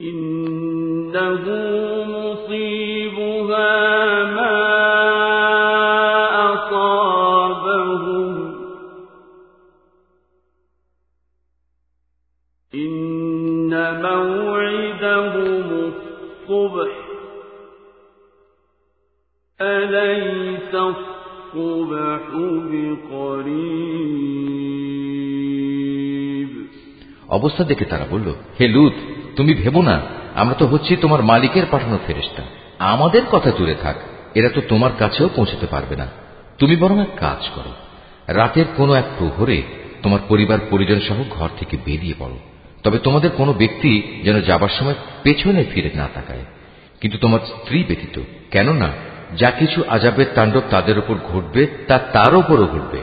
[0.00, 1.81] إنه
[27.28, 28.92] অবস্থা দেখে তারা বলল, হে লুত,
[29.36, 30.00] তুমি ভেবো না,
[30.34, 32.42] আমরা তো হচ্ছি তোমার মালিকের পাঠানো ফেরেস্তা
[32.78, 33.96] আমাদের কথা দূরে থাক,
[34.34, 36.08] এরা তো তোমার কাছেও পৌঁছতে পারবে না।
[36.58, 37.72] তুমি বরং এক কাজ করো,
[38.28, 39.62] রাতের কোনো এক প্রহরে
[40.02, 42.38] তোমার পরিবার পরিজন সহ ঘর থেকে বেরিয়ে পড়ো।
[42.84, 46.44] তবে তোমাদের কোনো ব্যক্তি যেন যাবার সময় পেছনে ফিরে না তাকায়।
[47.00, 48.20] কিন্তু তোমার স্ত্রী ব্যতীত,
[48.50, 53.02] কেননা যা কিছু আজাবের তাণ্ডব তাদের উপর ঘটবে, তা তার উপরও ঘটবে।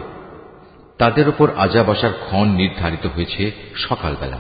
[0.98, 4.40] তাদের উপর আজাব আসার ক্ষণ নির্ধারিত হয়েছে সকালবেলা।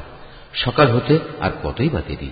[0.54, 2.32] সকাল হতে আর কতই বা দেরি।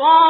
[0.00, 0.29] قال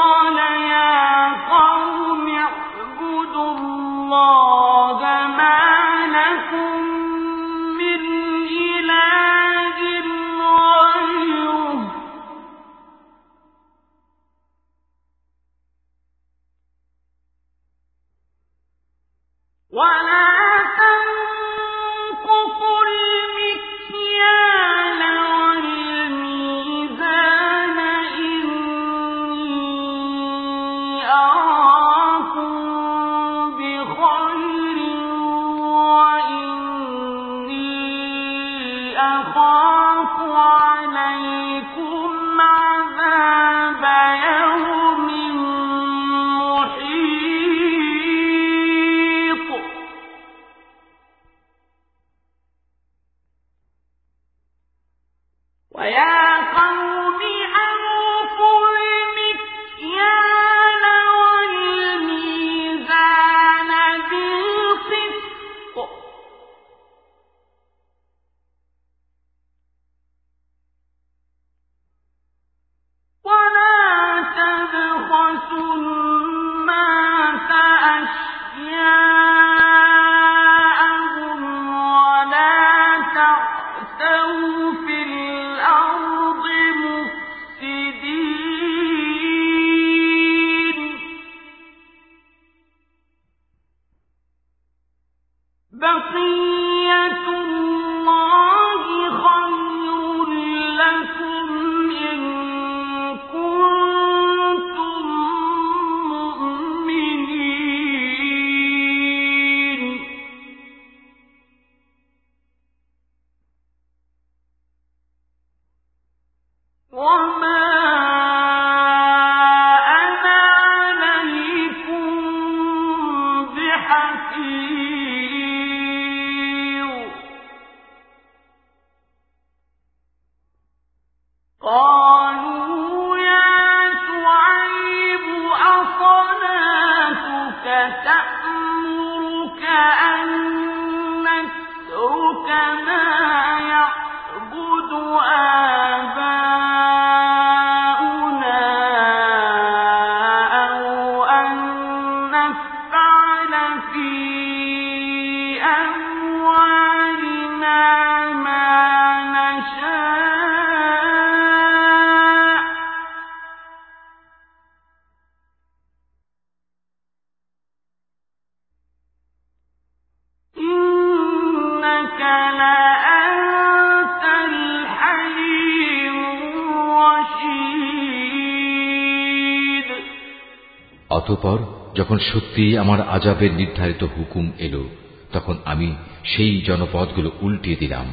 [182.21, 184.89] সত্যি আমার আজাবের নির্ধারিত হুকুম এলো,
[185.33, 185.95] তখন আমি
[186.25, 188.07] সেই জনপদগুলো উল্টিয়ে দিলাম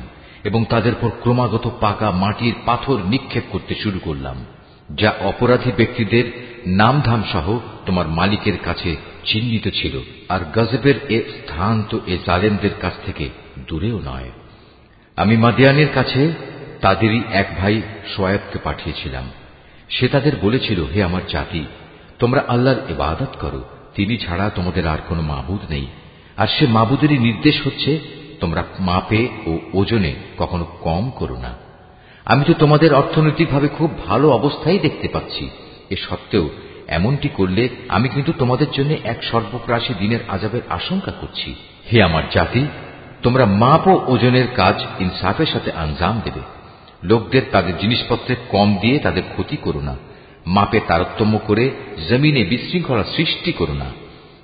[0.44, 4.46] এবং তাদের পর ক্রমাগত পাকা মাটির পাথর নিক্ষেপ করতে শুরু করলাম,
[4.96, 6.26] যা অপরাধী ব্যক্তিদের
[6.68, 12.94] নামধাম সহ তোমার মালিকের কাছে চিহ্নিত ছিল আর গজবের এ স্থান তো এ জালেমদের কাছ
[13.06, 13.30] থেকে
[13.68, 14.30] দূরেও নয়।
[15.18, 16.34] আমি মাদিয়ানের কাছে
[16.82, 17.82] তাদেরই এক ভাই
[18.16, 19.26] সোয়েবকে পাঠিয়েছিলাম।
[19.90, 21.66] সে তাদের বলেছিল, হে আমার জাতি,
[22.20, 23.62] তোমরা আল্লাহর ইবাদত করো
[23.98, 25.88] তিনি ছাড়া তোমাদের আর কোনো মাবুদ নেই।
[26.38, 28.00] আর সে মাবুদেরই নির্দেশ হচ্ছে,
[28.40, 31.54] তোমরা মাপে ও ওজনে কখনো কম করো না।
[32.26, 35.50] আমি তো তোমাদের অর্থনৈতিকভাবে খুব ভালো অবস্থায় দেখতে পাচ্ছি।
[35.90, 36.50] এ সত্ত্বেও
[36.88, 41.56] এমনটি করলে আমি কিন্তু তোমাদের জন্য এক সর্বগ্রাসী দিনের আজাবের আশঙ্কা করছি।
[41.92, 42.68] হে আমার জাতি,
[43.24, 46.40] তোমরা মাপ ও ওজনের কাজ ইনসাফের সাথে আঞ্জাম দেবে।
[47.04, 49.96] লোকদের তাদের জিনিসপত্রের কম দিয়ে তাদের ক্ষতি করো না।
[50.48, 51.72] মাপে তারতম্য করে
[52.10, 53.86] জমিনে বিশৃঙ্খলা সৃষ্টি করো না।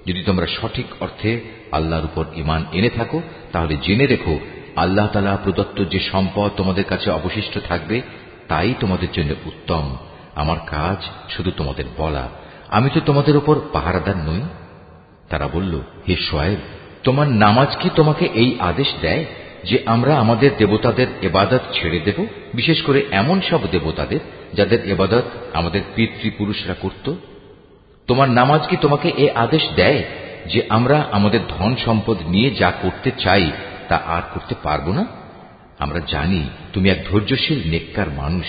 [0.08, 3.22] যদি তোমরা সঠিক অর্থে আল্লাহর উপর ইমান এনে থাকো,
[3.52, 4.40] তাহলে জেনে রেখো,
[4.76, 8.02] আল্লাহ তালা প্রদত্ত যে সম্পদ তোমাদের কাছে অবশিষ্ট থাকবে,
[8.48, 9.96] তাই তোমাদের জন্য উত্তম।
[10.36, 12.30] আমার কাজ শুধু তোমাদের বলা।
[12.70, 14.42] আমি তো তোমাদের উপর পাহারাদার নই।
[15.30, 16.60] তারা বলল, হে সোয়েব
[17.04, 19.26] তোমার নামাজ কি তোমাকে এই আদেশ দেয়
[19.64, 22.26] যে আমরা আমাদের দেবতাদের এবাদত ছেড়ে দেব?
[22.54, 24.20] বিশেষ করে এমন সব দেবতাদের
[24.54, 25.24] যাদের এবাদত
[25.54, 27.14] আমাদের পিতৃপুরুষরা করত,
[28.08, 30.04] তোমার নামাজ কি তোমাকে এ আদেশ দেয়
[30.46, 33.52] যে আমরা আমাদের ধন সম্পদ নিয়ে যা করতে চাই
[33.88, 35.06] তা আর করতে পারব না?
[35.80, 38.46] আমরা জানি তুমি এক ধৈর্যশীল, নেককার মানুষ।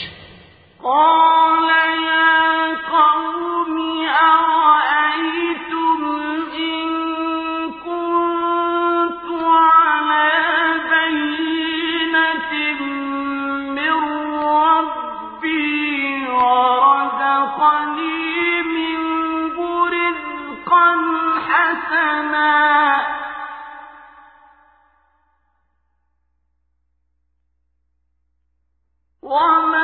[29.34, 29.83] وما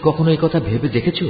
[0.00, 1.24] কি কখনো কথা ভেবে দেখেছ?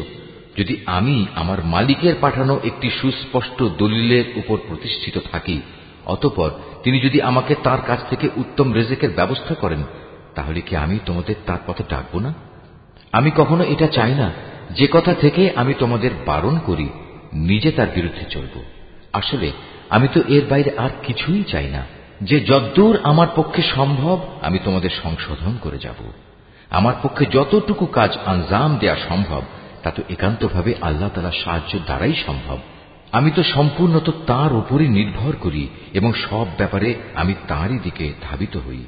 [0.59, 5.61] যদি আমি আমার মালিকের পাঠানো একটি সুস্পষ্ট দলিলের উপর প্রতিষ্ঠিত থাকি,
[6.07, 6.51] অতপর
[6.83, 9.83] তিনি যদি আমাকে তার কাছ থেকে উত্তম রেজেকের ব্যবস্থা করেন,
[10.35, 12.35] তাহলে কি আমি তোমাদের তার পথে ডাকব না?
[13.13, 14.33] আমি কখনো এটা চাই না।
[14.71, 16.89] যে কথা থেকে আমি তোমাদের বারণ করি,
[17.33, 18.63] নিজে তার বিরুদ্ধে চলব।
[19.13, 19.53] আসলে
[19.91, 21.87] আমি তো এর বাইরে আর কিছুই চাই না।
[22.23, 26.30] যে যদ্দূর আমার পক্ষে সম্ভব, আমি তোমাদের সংশোধন করে যাব।
[26.71, 29.43] আমার পক্ষে যতটুকু কাজ আঞ্জাম দেয়া সম্ভব,
[29.83, 32.59] তা তো একান্তভাবে আল্লাহ তালা সাহায্য দ্বারাই সম্ভব।
[33.13, 38.85] আমি তো সম্পূর্ণত তার উপরই নির্ভর করি এবং সব ব্যাপারে আমি তাঁরই দিকে ধাবিত হই।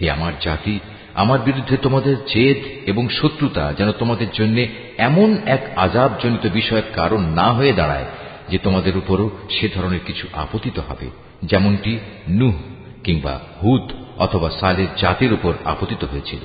[0.00, 0.78] হে আমার জাতি,
[1.14, 4.66] আমার বিরুদ্ধে তোমাদের জেদ এবং শত্রুতা যেন তোমাদের জন্য
[4.98, 8.04] এমন এক আজাবজনিত বিষয়ের কারণ না হয়ে দাঁড়ায়
[8.48, 11.10] যে তোমাদের উপরও সে ধরনের কিছু আপতিত হবে,
[11.42, 11.98] যেমনটি
[12.28, 12.54] নুহ
[13.04, 16.40] কিংবা হুদ অথবা সালের জাতির উপর আপতিত হয়েছিল।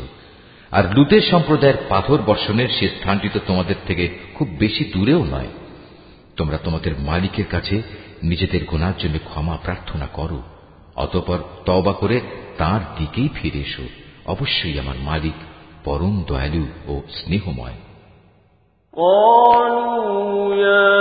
[0.73, 4.05] আর লুতের সম্প্রদায়ের পাথর বর্ষণের সে স্থানটি তো তোমাদের থেকে
[4.35, 5.51] খুব বেশি দূরেও নয়
[6.37, 7.77] তোমরা তোমাদের মালিকের কাছে
[8.23, 10.39] নিজেদের গোনার জন্য ক্ষমা প্রার্থনা করো
[10.97, 12.17] অতপর তবা করে
[12.59, 13.85] তার দিকেই ফিরে এসো
[14.27, 15.37] অবশ্যই আমার মালিক
[15.85, 17.79] পরম দয়ালু ও স্নেহময়
[18.95, 20.93] قالوا يا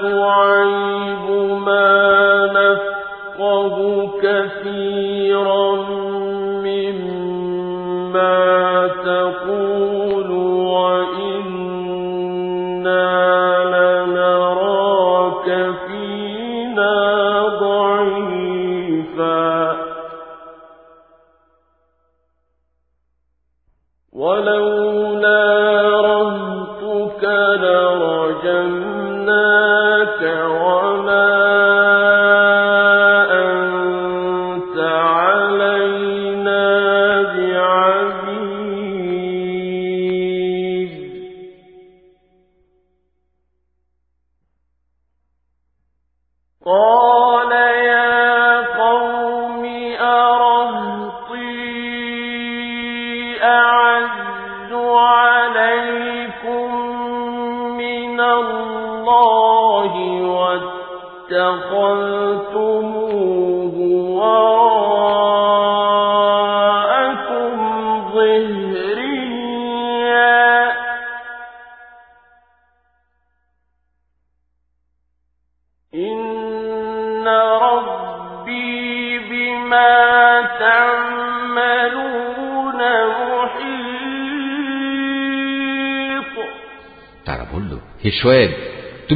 [0.00, 1.24] شعيب
[1.60, 1.90] ما
[2.50, 3.76] نفقه
[4.22, 5.66] كثيرا
[6.62, 8.53] مما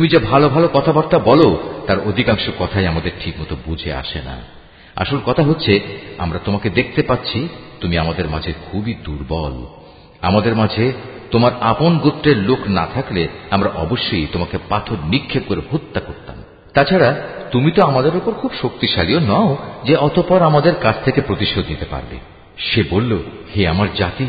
[0.10, 1.58] যে ভালো ভালো কথাবার্তা বলো,
[1.88, 4.38] তার অধিকাংশ কথাই আমাদের ঠিকমতো বুঝে আসে না।
[4.96, 5.80] আসল কথা হচ্ছে,
[6.18, 7.48] আমরা তোমাকে দেখতে পাচ্ছি,
[7.82, 9.66] তুমি আমাদের মাঝে খুবই দুর্বল।
[10.22, 10.94] আমাদের মাঝে
[11.32, 16.36] তোমার আপন গোত্রের লোক না থাকলে আমরা অবশ্যই তোমাকে পাথর নিক্ষেপ করে হত্যা করতাম।
[16.74, 17.16] তাছাড়া,
[17.52, 22.18] তুমি তো আমাদের উপর খুব শক্তিশালীও নও, যে অতপর আমাদের কাছ থেকে প্রতিশোধ নিতে পারবে।
[22.58, 23.18] সে বলল,
[23.56, 24.26] হে আমার জাতি,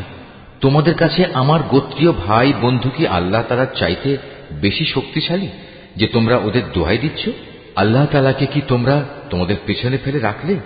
[0.60, 4.16] তোমাদের কাছে আমার গোত্রীয় ভাই বন্ধু কি আল্লাহ তারা চাইতে
[4.52, 5.48] বেশি শক্তিশালী?
[5.96, 7.28] যে তোমরা ওদের দোহাই দিচ্ছ?
[7.76, 10.56] আল্লাহ তালাকে কি তোমরা তোমাদের পেছনে ফেলে রাখলে?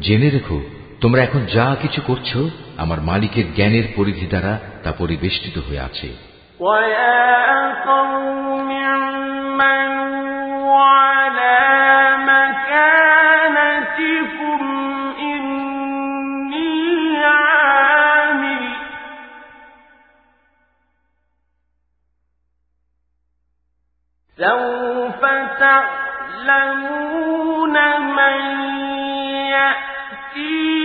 [0.00, 0.60] জেনে রেখো,
[1.00, 2.36] তোমরা এখন যা কিছু করছ,
[2.76, 6.08] আমার মালিকের জ্ঞানের পরিধি দ্বারা তা পরিবেষ্টিত হয়ে আছে।
[30.36, 30.75] فِي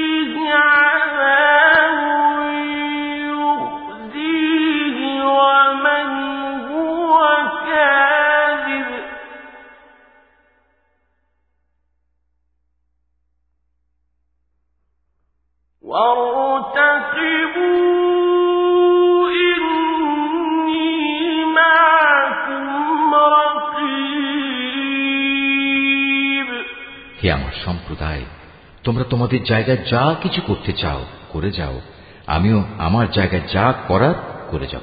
[29.21, 31.81] তোমাদের জায়গায় যা কিছু করতে চাও, করে যাও।
[32.27, 34.13] আমিও আমার জায়গায় যা করার,
[34.51, 34.81] করে যাব।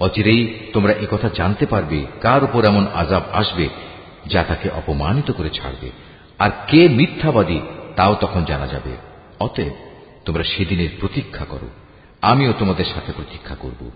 [0.00, 3.68] অচিরেই তোমরা একথা জানতে পারবে, কার উপর এমন আজাব আসবে,
[4.26, 5.90] যা তাকে অপমানিত করে ছাড়বে।
[6.38, 7.60] আর কে মিথ্যাবাদী,
[7.96, 8.96] তাও তখন জানা যাবে।
[9.40, 9.72] অতএব
[10.24, 11.68] তোমরা সেদিনের প্রতীক্ষা করো।
[12.22, 13.90] আমিও তোমাদের সাথে প্রতীক্ষা করব।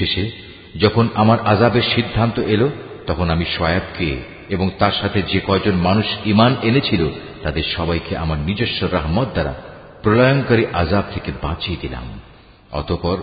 [0.00, 0.30] পরিশেষে
[0.78, 2.70] যখন আমার আজাবের সিদ্ধান্ত এলো,
[3.06, 4.16] তখন আমি শয়াবকে
[4.48, 7.08] এবং তার সাথে যে কয়জন মানুষ ইমান এনেছিল,
[7.42, 9.54] তাদের সবাইকে আমার নিজস্ব রহমত দ্বারা
[10.02, 12.20] প্রলয়ঙ্কারী আজাব থেকে বাঁচিয়ে দিলাম।
[12.72, 13.16] অতপর,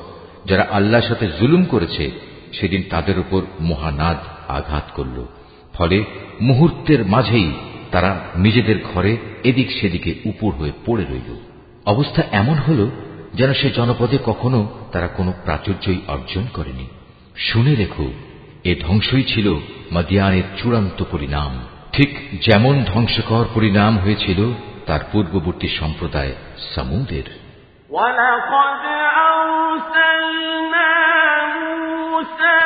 [0.45, 2.11] যারা আল্লাহর সাথে জুলুম করেছে,
[2.59, 4.17] সেদিন তাদের উপর মহানাদ
[4.47, 5.25] আঘাত করল।
[5.73, 6.03] ফলে
[6.41, 7.51] মুহূর্তের মাঝেই
[7.91, 11.39] তারা নিজেদের ঘরে এদিক সেদিকে উপর হয়ে পড়ে রইল।
[11.85, 12.89] অবস্থা এমন হল
[13.36, 14.60] যেন সে জনপদে কখনো
[14.92, 16.86] তারা কোনো প্রাচুর্যই অর্জন করেনি
[17.36, 18.06] শুনে রেখো
[18.64, 19.46] এ ধ্বংসই ছিল
[19.90, 21.52] মাদিয়ানের চূড়ান্ত পরিণাম
[21.92, 22.10] ঠিক
[22.40, 24.40] যেমন ধ্বংসকর পরিণাম হয়েছিল
[24.86, 26.32] তার পূর্ববর্তী সম্প্রদায়
[26.72, 27.26] সামুদের
[27.90, 28.82] ولقد
[29.28, 30.90] أرسلنا
[31.56, 32.58] موسى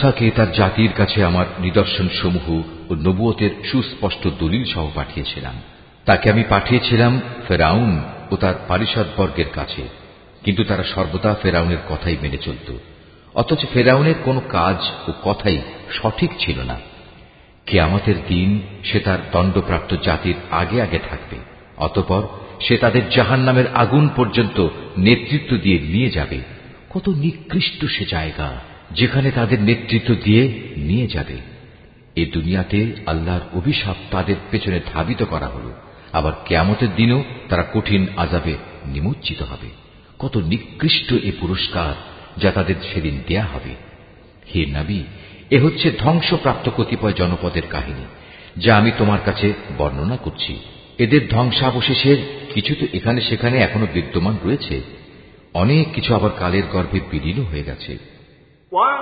[0.00, 2.46] মুসাকে তার জাতির কাছে আমার নিদর্শন সমূহ
[2.90, 5.56] ও নবুয়তের সুস্পষ্ট দলিল সহ পাঠিয়েছিলাম।
[6.06, 7.12] তাকে আমি পাঠিয়েছিলাম
[7.48, 7.92] ফেরাউন
[8.30, 9.82] ও তার পারিষদবর্গের কাছে,
[10.44, 12.68] কিন্তু তারা সর্বদা ফেরাউনের কথাই মেনে চলত।
[13.34, 14.78] অথচ ফেরাউনের কোনো কাজ
[15.08, 15.58] ও কথাই
[15.90, 16.76] সঠিক ছিল না।
[17.66, 18.48] কেয়ামতের দিন
[18.84, 21.36] সে তার দণ্ডপ্রাপ্ত জাতির আগে আগে থাকবে,
[21.76, 22.22] অতপর
[22.60, 24.58] সে তাদের জাহান নামের আগুন পর্যন্ত
[24.98, 26.38] নেতৃত্ব দিয়ে নিয়ে যাবে।
[26.90, 28.50] কত নিকৃষ্ট সে জায়গা!
[28.90, 31.36] যেখানে তাদের নেতৃত্ব দিয়ে নিয়ে যাবে।
[32.16, 35.72] এ দুনিয়াতে আল্লাহর অভিশাপ তাদের পেছনে ধাবিত করা হল।
[36.12, 38.54] আবার কেয়ামতের দিনও তারা কঠিন আজাবে
[38.86, 39.68] নিমজ্জিত হবে।
[40.18, 41.94] কত নিকৃষ্ট এ পুরস্কার
[42.40, 43.74] যা তাদের সেদিন দেয়া হবে।
[44.54, 45.02] হে নবী,
[45.50, 48.04] এ হচ্ছে ধ্বংসপ্রাপ্ত কতিপয় জনপদের কাহিনী,
[48.56, 50.56] যা আমি তোমার কাছে বর্ণনা করছি।
[50.98, 52.16] এদের ধ্বংসাবশেষের
[52.54, 54.80] কিছু তো এখানে সেখানে এখনও বিদ্যমান রয়েছে।
[55.54, 58.09] অনেক কিছু আবার কালের গর্ভে বিলীন হয়ে গেছে।
[58.70, 58.99] Why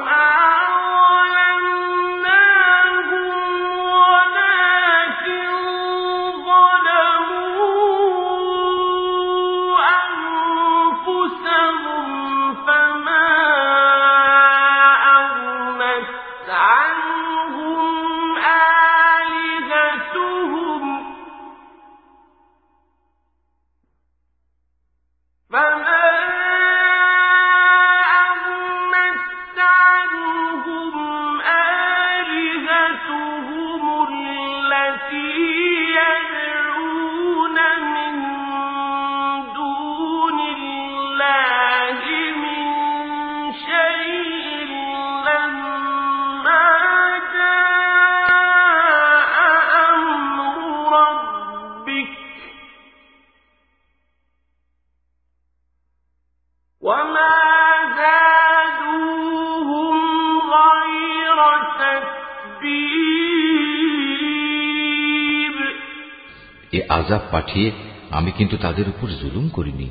[67.31, 67.67] পাঠিয়ে
[68.11, 69.87] আমি কিন্তু তাদের উপর জুলুম করিনি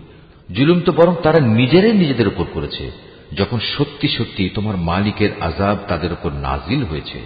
[0.49, 2.85] জুলুম তো বরং তারা নিজেরাই নিজেদের উপর করেছে
[3.33, 7.19] যখন সত্যি সত্যি তোমার মালিকের আজাব তাদের উপর নাজিল হয়েছে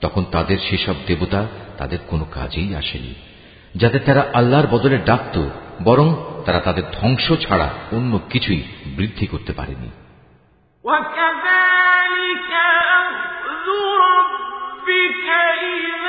[0.00, 1.40] তখন তাদের সেসব দেবতা
[1.78, 3.12] তাদের কোনো কাজেই আসেনি
[3.74, 5.36] যাতে তারা আল্লাহর বদলে ডাকত
[5.80, 6.08] বরং
[6.46, 8.62] তারা তাদের ধ্বংস ছাড়া অন্য কিছুই
[8.96, 9.90] বৃদ্ধি করতে পারেনি
[10.84, 12.50] وكذلك
[12.98, 13.66] أخذ
[14.06, 15.26] ربك
[15.74, 16.03] إذا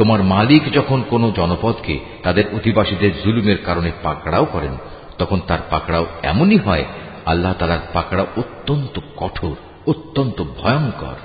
[0.00, 4.74] তোমার মালিক যখন কোন জনপদকে তাদের অধিবাসীদের জুলুমের কারণে পাকড়াও করেন,
[5.18, 6.84] তখন তার পাকড়াও এমনই হয়,
[7.26, 9.56] আল্লাহ তালার পাকড়াও অত্যন্ত কঠোর,
[9.86, 11.18] অত্যন্ত ভয়ঙ্কর।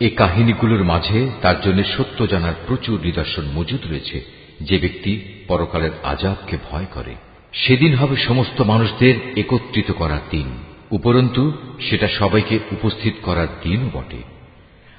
[0.00, 4.24] এ কাহিনীগুলোর মাঝে তার জন্য সত্য জানার প্রচুর নিদর্শন মজুদ রয়েছে,
[4.60, 5.12] যে ব্যক্তি
[5.48, 7.14] পরকালের আজাবকে ভয় করে।
[7.52, 10.48] সেদিন হবে সমস্ত মানুষদের একত্রিত করার দিন,
[10.90, 14.22] উপরন্তু সেটা সবাইকে উপস্থিত করার দিনও বটে।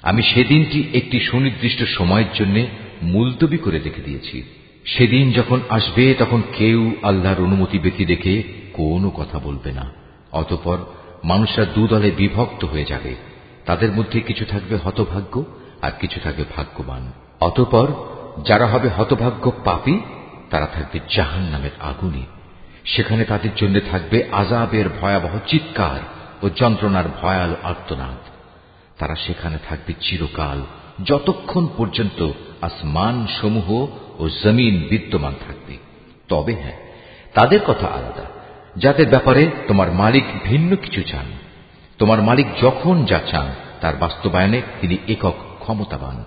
[0.03, 2.57] আমি সেদিনটি একটি সুনির্দিষ্ট সময়ের জন্য
[3.03, 4.43] মুলতবি করে রেখে দিয়েছি।
[4.85, 8.43] সেদিন যখন আসবে, তখন কেউ আল্লাহর অনুমতি ব্যতি রেখে
[8.73, 9.91] কোনো কথা বলবে না।
[10.31, 10.77] অতপর
[11.23, 13.15] মানুষরা দুদলে বিভক্ত হয়ে যাবে।
[13.65, 15.45] তাদের মধ্যে কিছু থাকবে হতভাগ্য
[15.81, 17.11] আর কিছু থাকবে ভাগ্যবান।
[17.41, 17.87] অতপর
[18.45, 19.99] যারা হবে হতভাগ্য পাপী,
[20.49, 22.25] তারা থাকবে জাহান নামের আগুনে।
[22.85, 25.99] সেখানে তাদের জন্য থাকবে আজাবের ভয়াবহ চিৎকার
[26.45, 28.29] ও যন্ত্রণার ভয়াল আর্তনাদ।
[28.99, 30.61] তারা সেখানে থাকবে চিরকাল,
[31.03, 33.71] যতক্ষণ পর্যন্ত আসমান সমূহ
[34.19, 35.77] ও জমিন বিদ্যমান থাকবে।
[36.27, 36.77] তবে হ্যাঁ
[37.33, 38.23] তাদের কথা আলাদা।
[38.77, 41.25] যাদের ব্যাপারে তোমার মালিক ভিন্ন কিছু চান।
[41.97, 43.47] তোমার মালিক যখন যা চান,
[43.81, 46.23] তার বাস্তবায়নে তিনি একক ক্ষমতাবান।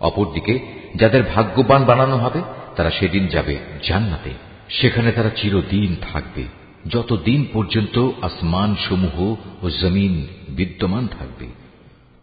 [0.00, 0.58] অপরদিকে,
[0.96, 2.42] যাদের ভাগ্যবান বানানো হবে,
[2.76, 4.30] তারা সেদিন যাবে জান্নাতে।
[4.70, 6.44] সেখানে তারা চিরদিন থাকবে।
[6.90, 11.46] যতদিন পর্যন্ত আসমান সমূহ ও জমিন বিদ্যমান থাকবে।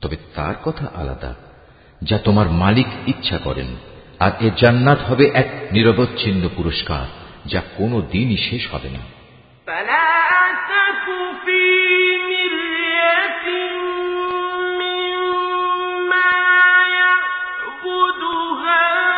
[0.01, 1.35] তবে তার কথা আলাদা।
[2.03, 3.75] যা তোমার মালিক ইচ্ছা করেন,
[4.19, 7.05] আর এ জান্নাত হবে এক নিরবচ্ছিন্ন পুরস্কার,
[7.45, 8.99] যা কোনো দিনই শেষ হবে না।
[17.83, 19.12] সুতরাং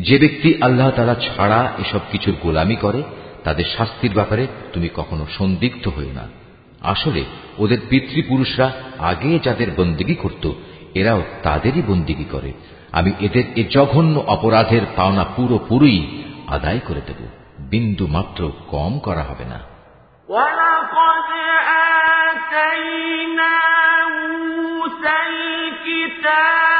[0.00, 3.00] যে ব্যক্তি আল্লাহ তারা ছাড়া এসব কিছুর গোলামি করে
[3.44, 6.24] তাদের শাস্তির ব্যাপারে তুমি কখনো সন্দিগ্ধ হই না
[6.82, 7.22] আসলে
[7.58, 8.68] ওদের পিতৃপুরুষরা
[9.00, 10.44] আগে যাদের বন্দিগি করত
[10.94, 12.50] এরাও তাদেরই বন্দিগি করে
[12.92, 15.94] আমি এদের এ জঘন্য অপরাধের পাওনা পুরোপুরি
[16.48, 17.20] আদায় করে দেব
[17.70, 18.40] বিন্দু মাত্র
[18.70, 19.58] কম করা হবে না
[22.26, 23.54] آتينا
[24.08, 26.79] موسى الكتاب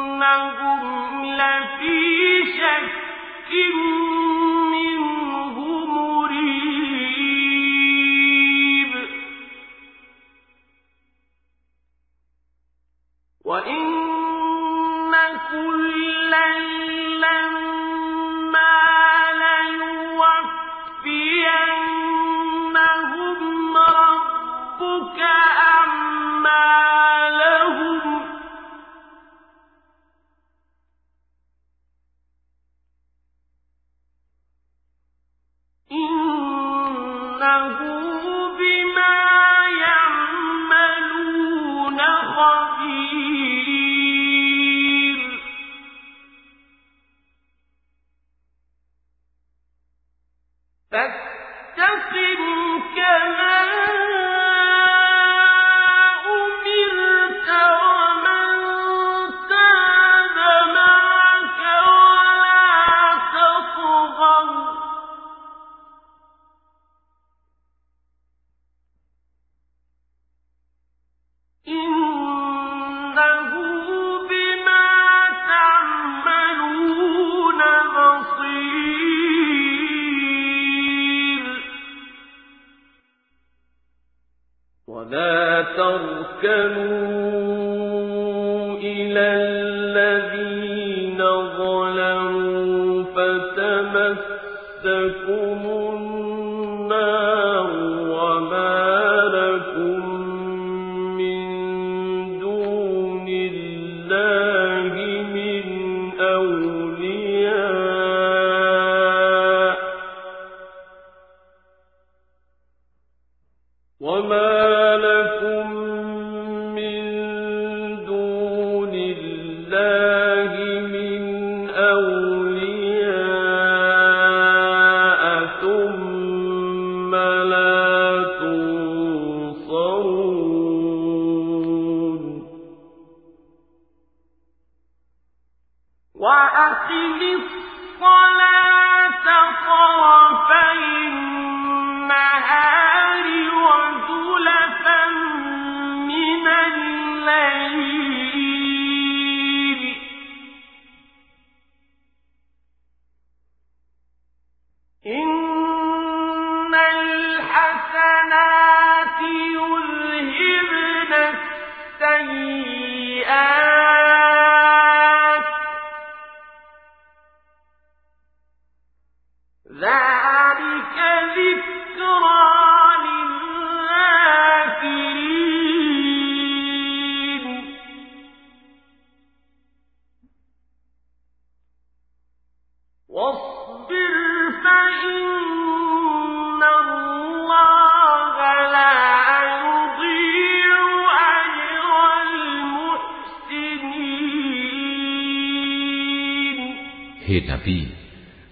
[0.00, 3.50] وإنهم لفي شك
[7.90, 8.92] مريب
[13.44, 14.09] وإن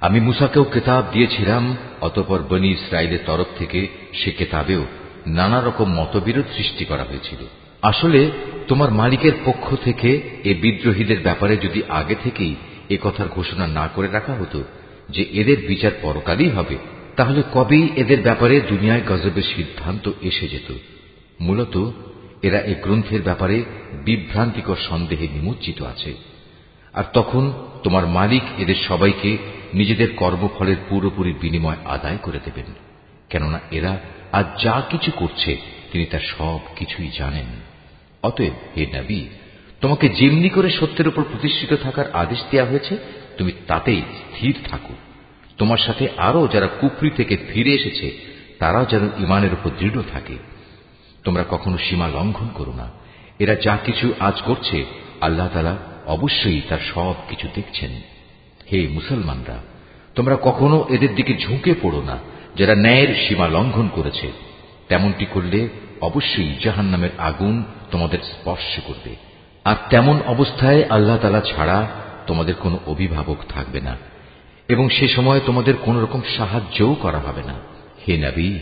[0.09, 4.87] আমি মুসাকেও কেতাব দিয়েছিলাম, অতপর বনি ইসরায়েলের তরফ থেকে সে কেতাবেও
[5.27, 7.39] নানা রকম মতবিরোধ সৃষ্টি করা হয়েছিল।
[7.83, 8.31] আসলে,
[8.69, 12.55] তোমার মালিকের পক্ষ থেকে এ বিদ্রোহীদের ব্যাপারে যদি আগে থেকেই
[12.91, 14.65] এ কথার ঘোষণা না করে রাখা হতো
[15.09, 16.77] যে এদের বিচার পরকালই হবে,
[17.17, 20.73] তাহলে কবেই এদের ব্যাপারে দুনিয়ায় গজবের সিদ্ধান্ত এসে যেত?
[21.41, 21.91] মূলত,
[22.43, 23.65] এরা এই গ্রন্থের ব্যাপারে
[24.05, 26.15] বিভ্রান্তিকর সন্দেহে নিমজ্জিত আছে।
[26.95, 27.53] আর তখন
[27.83, 29.39] তোমার মালিক এদের সবাইকে
[29.75, 32.65] নিজেদের কর্মফলের পুরোপুরি বিনিময় আদায় করে দেবেন,
[33.31, 34.01] কেননা এরা
[34.33, 35.57] আজ যা কিছু করছে
[35.93, 37.47] তিনি তার সব কিছুই জানেন।
[38.23, 39.25] অতএব, হে নবী,
[39.81, 42.99] তোমাকে যেমনি করে সত্যের উপর প্রতিষ্ঠিত থাকার আদেশ দেওয়া হয়েছে,
[43.39, 44.95] তুমি তাতেই স্থির থাকো।
[45.59, 48.17] তোমার সাথে আরও যারা কুফরি থেকে ফিরে এসেছে,
[48.59, 50.37] তারাও যেন ইমানের উপর দৃঢ় থাকে।
[51.25, 52.91] তোমরা কখনো সীমা লঙ্ঘন করো না।
[53.39, 54.85] এরা যা কিছু আজ করছে,
[55.21, 55.77] আল্লাহ তালা
[56.07, 58.18] অবশ্যই তার সব কিছু দেখছেন।
[58.73, 59.59] হে মুসলমানরা,
[60.15, 62.19] তোমরা কখনো এদের দিকে ঝুঁকে পড়ো না,
[62.57, 64.33] যারা ন্যায়ের সীমা লঙ্ঘন করেছে।
[64.89, 65.69] তেমনটি করলে
[66.01, 69.15] অবশ্যই জাহান নামের আগুন তোমাদের স্পর্শ করবে।
[69.65, 71.87] আর তেমন অবস্থায় আল্লাহ তালা ছাড়া
[72.27, 73.97] তোমাদের কোনো অভিভাবক থাকবে না।
[74.69, 77.55] এবং সে সময় তোমাদের কোন রকম সাহায্যও করা হবে না।
[78.09, 78.59] হে নবী,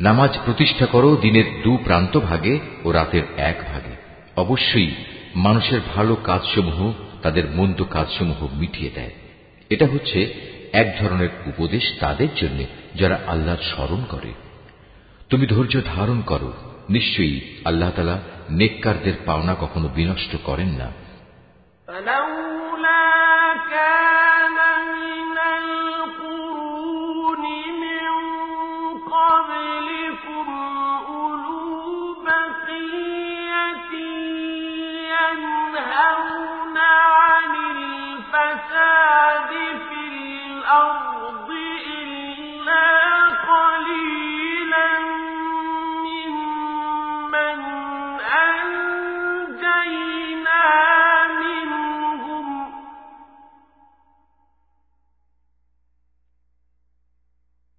[0.00, 3.96] নামাজ প্রতিষ্ঠা করো দিনের দু প্রান্ত ভাগে ও রাতের এক ভাগে।
[4.36, 4.90] অবশ্যই
[5.34, 9.10] মানুষের ভালো কাজসমূহ তাদের মন্দ কাজসমূহ মিটিয়ে দেয়।
[9.70, 10.34] এটা হচ্ছে
[10.72, 12.64] এক ধরনের উপদেশ তাদের জন্য
[12.94, 14.32] যারা আল্লাহর স্মরণ করে।
[15.30, 16.52] তুমি ধৈর্য ধারণ করো।
[16.90, 18.20] নিশ্চয়ই আল্লাহ তালা
[18.50, 20.90] নেককারদের পাওনা কখনো বিনষ্ট করেন না।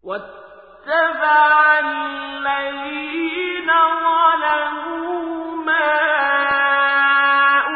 [0.10, 3.69] واتبع الذين
[4.06, 5.91] ظلموا ما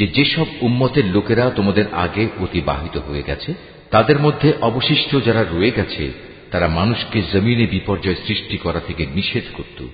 [0.00, 3.54] যে যেসব উম্মতের লোকেরা তোমাদের আগে অতিবাহিত হয়ে গেছে,
[3.90, 6.12] তাদের মধ্যে অবশিষ্ট যারা রয়ে গেছে,
[6.50, 9.84] তারা মানুষকে জমিনে বিপর্যয় সৃষ্টি করা থেকে নিষেধ করত।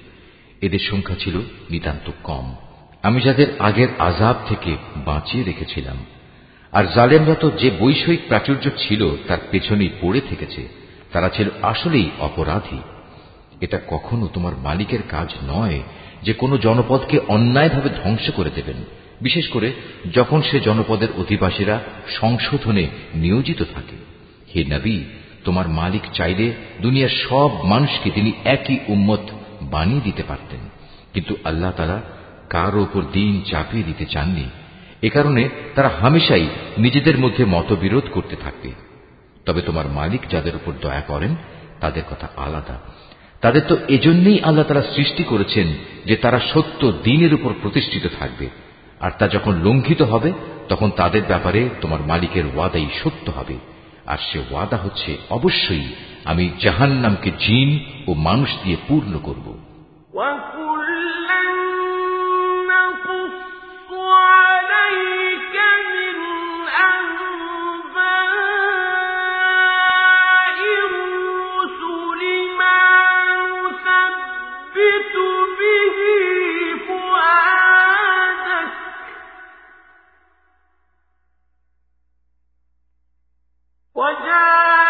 [0.61, 2.55] এদের সংখ্যা ছিল নিতান্ত কম।
[3.03, 5.97] আমি যাদের আগের আজাব থেকে বাঁচিয়ে রেখেছিলাম।
[6.73, 10.69] আর জালেমরা তো যে বৈষয়িক প্রাচুর্য ছিল, তার পেছনেই পড়ে থেকেছে,
[11.13, 12.79] তারা ছিল আসলেই অপরাধী।
[13.61, 15.83] এটা কখনো তোমার মালিকের কাজ নয়
[16.23, 19.73] যে কোনো জনপদকে অন্যায়ভাবে ধ্বংস করে দেবেন। বিশেষ করে
[20.15, 23.97] যখন সে জনপদের অধিবাসীরা সংশোধনে নিয়োজিত থাকে।
[24.55, 25.01] হে নবী,
[25.45, 29.21] তোমার মালিক চাইলে দুনিয়ার সব মানুষকে তিনি একই উম্মত
[29.63, 30.61] বানিয়ে দিতে পারতেন।
[31.13, 32.03] কিন্তু আল্লাহ তারা
[32.51, 34.45] কারও ওপর দিন চাপিয়ে দিতে চাননি।
[35.03, 36.47] এ কারণে তারা হামেশাই
[36.79, 38.71] নিজেদের মধ্যে মতবিরোধ করতে থাকবে।
[39.47, 41.37] তবে তোমার মালিক যাদের উপর দয়া করেন,
[41.81, 42.81] তাদের কথা আলাদা।
[43.41, 45.67] তাদের তো এজন্যই আল্লাহ তারা সৃষ্টি করেছেন
[46.05, 48.66] যে তারা সত্য দিনের উপর প্রতিষ্ঠিত থাকবে।
[49.01, 50.33] আর তা যখন লঙ্ঘিত হবে,
[50.69, 53.59] তখন তাদের ব্যাপারে তোমার মালিকের ওয়াদাই সত্য হবে।
[54.07, 55.95] আর সে ওয়াদা হচ্ছে, অবশ্যই
[56.25, 59.59] আমি জাহান নামকে জিন ও মানুষ দিয়ে পূর্ণ করব।
[83.97, 84.86] وجاء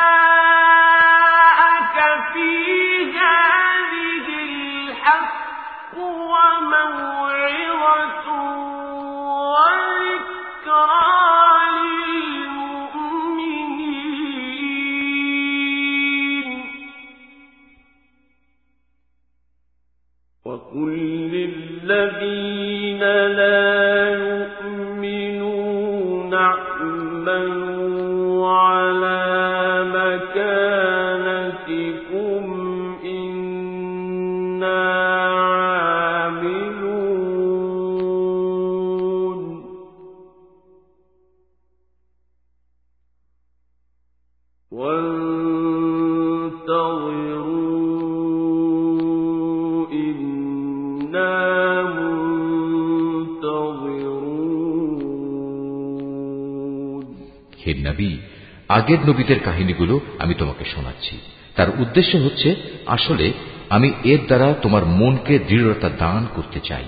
[58.69, 61.19] আগের নবীদের কাহিনীগুলো আমি তোমাকে শোনাচ্ছি।
[61.57, 62.57] তার উদ্দেশ্য হচ্ছে,
[62.87, 63.33] আসলে
[63.71, 66.85] আমি এর দ্বারা তোমার মনকে দৃঢ়তা দান করতে চাই।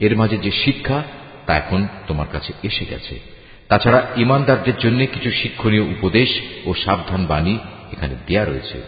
[0.00, 1.02] এর মাঝে যে শিক্ষা,
[1.46, 3.20] তা এখন তোমার কাছে এসে গেছে।
[3.68, 7.58] তাছাড়া ইমানদারদের জন্য কিছু শিক্ষণীয় উপদেশ ও সাবধান বাণী
[7.92, 8.82] এখানে দেয়া রয়েছে।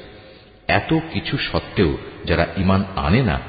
[0.68, 3.40] এত কিছু সত্ত্বেও যারা ইমান আনে না,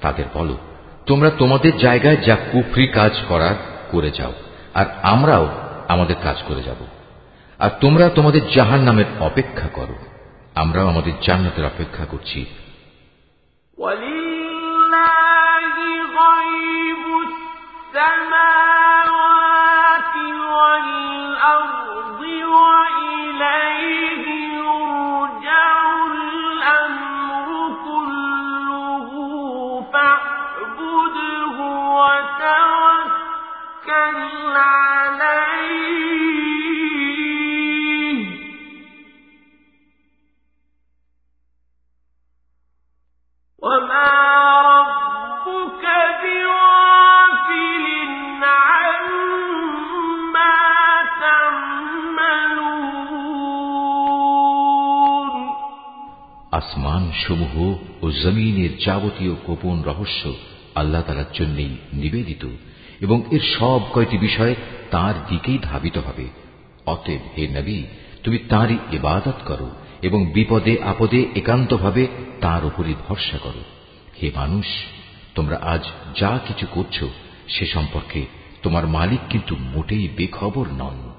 [0.00, 0.58] তাদের বলো,
[1.06, 3.54] তোমরা তোমাদের জায়গায় যা কুফরি কাজ করার,
[3.90, 4.32] করে যাও,
[4.74, 5.48] আর আমরাও
[5.88, 6.95] আমাদের কাজ করে যাব।
[7.58, 9.94] আর তোমরা তোমাদের জাহান নামের অপেক্ষা করো।
[10.54, 12.46] আমরাও আমাদের জান্নাতের অপেক্ষা করছি।
[17.98, 18.85] আসমান
[57.12, 60.34] সমূহ ও জমিনের যাবতীয় গোপন রহস্য
[60.74, 62.46] আল্লাহ তালার জন্যই নিবেদিত,
[63.00, 64.54] এবং এর সব কয়টি বিষয়
[64.90, 66.28] তার দিকেই ধাবিত হবে।
[66.86, 67.82] অতএব হে নবী,
[68.22, 69.70] তুমি তাঁরই ইবাদত করো
[70.02, 72.06] এবং বিপদে আপদে একান্তভাবে
[72.40, 73.64] তার উপরই ভরসা করো।
[74.22, 74.66] হে মানুষ,
[75.34, 75.84] তোমরা আজ
[76.16, 77.04] যা কিছু করছ
[77.48, 78.26] সে সম্পর্কে
[78.62, 81.15] তোমার মালিক কিন্তু মোটেই বেখবর নন।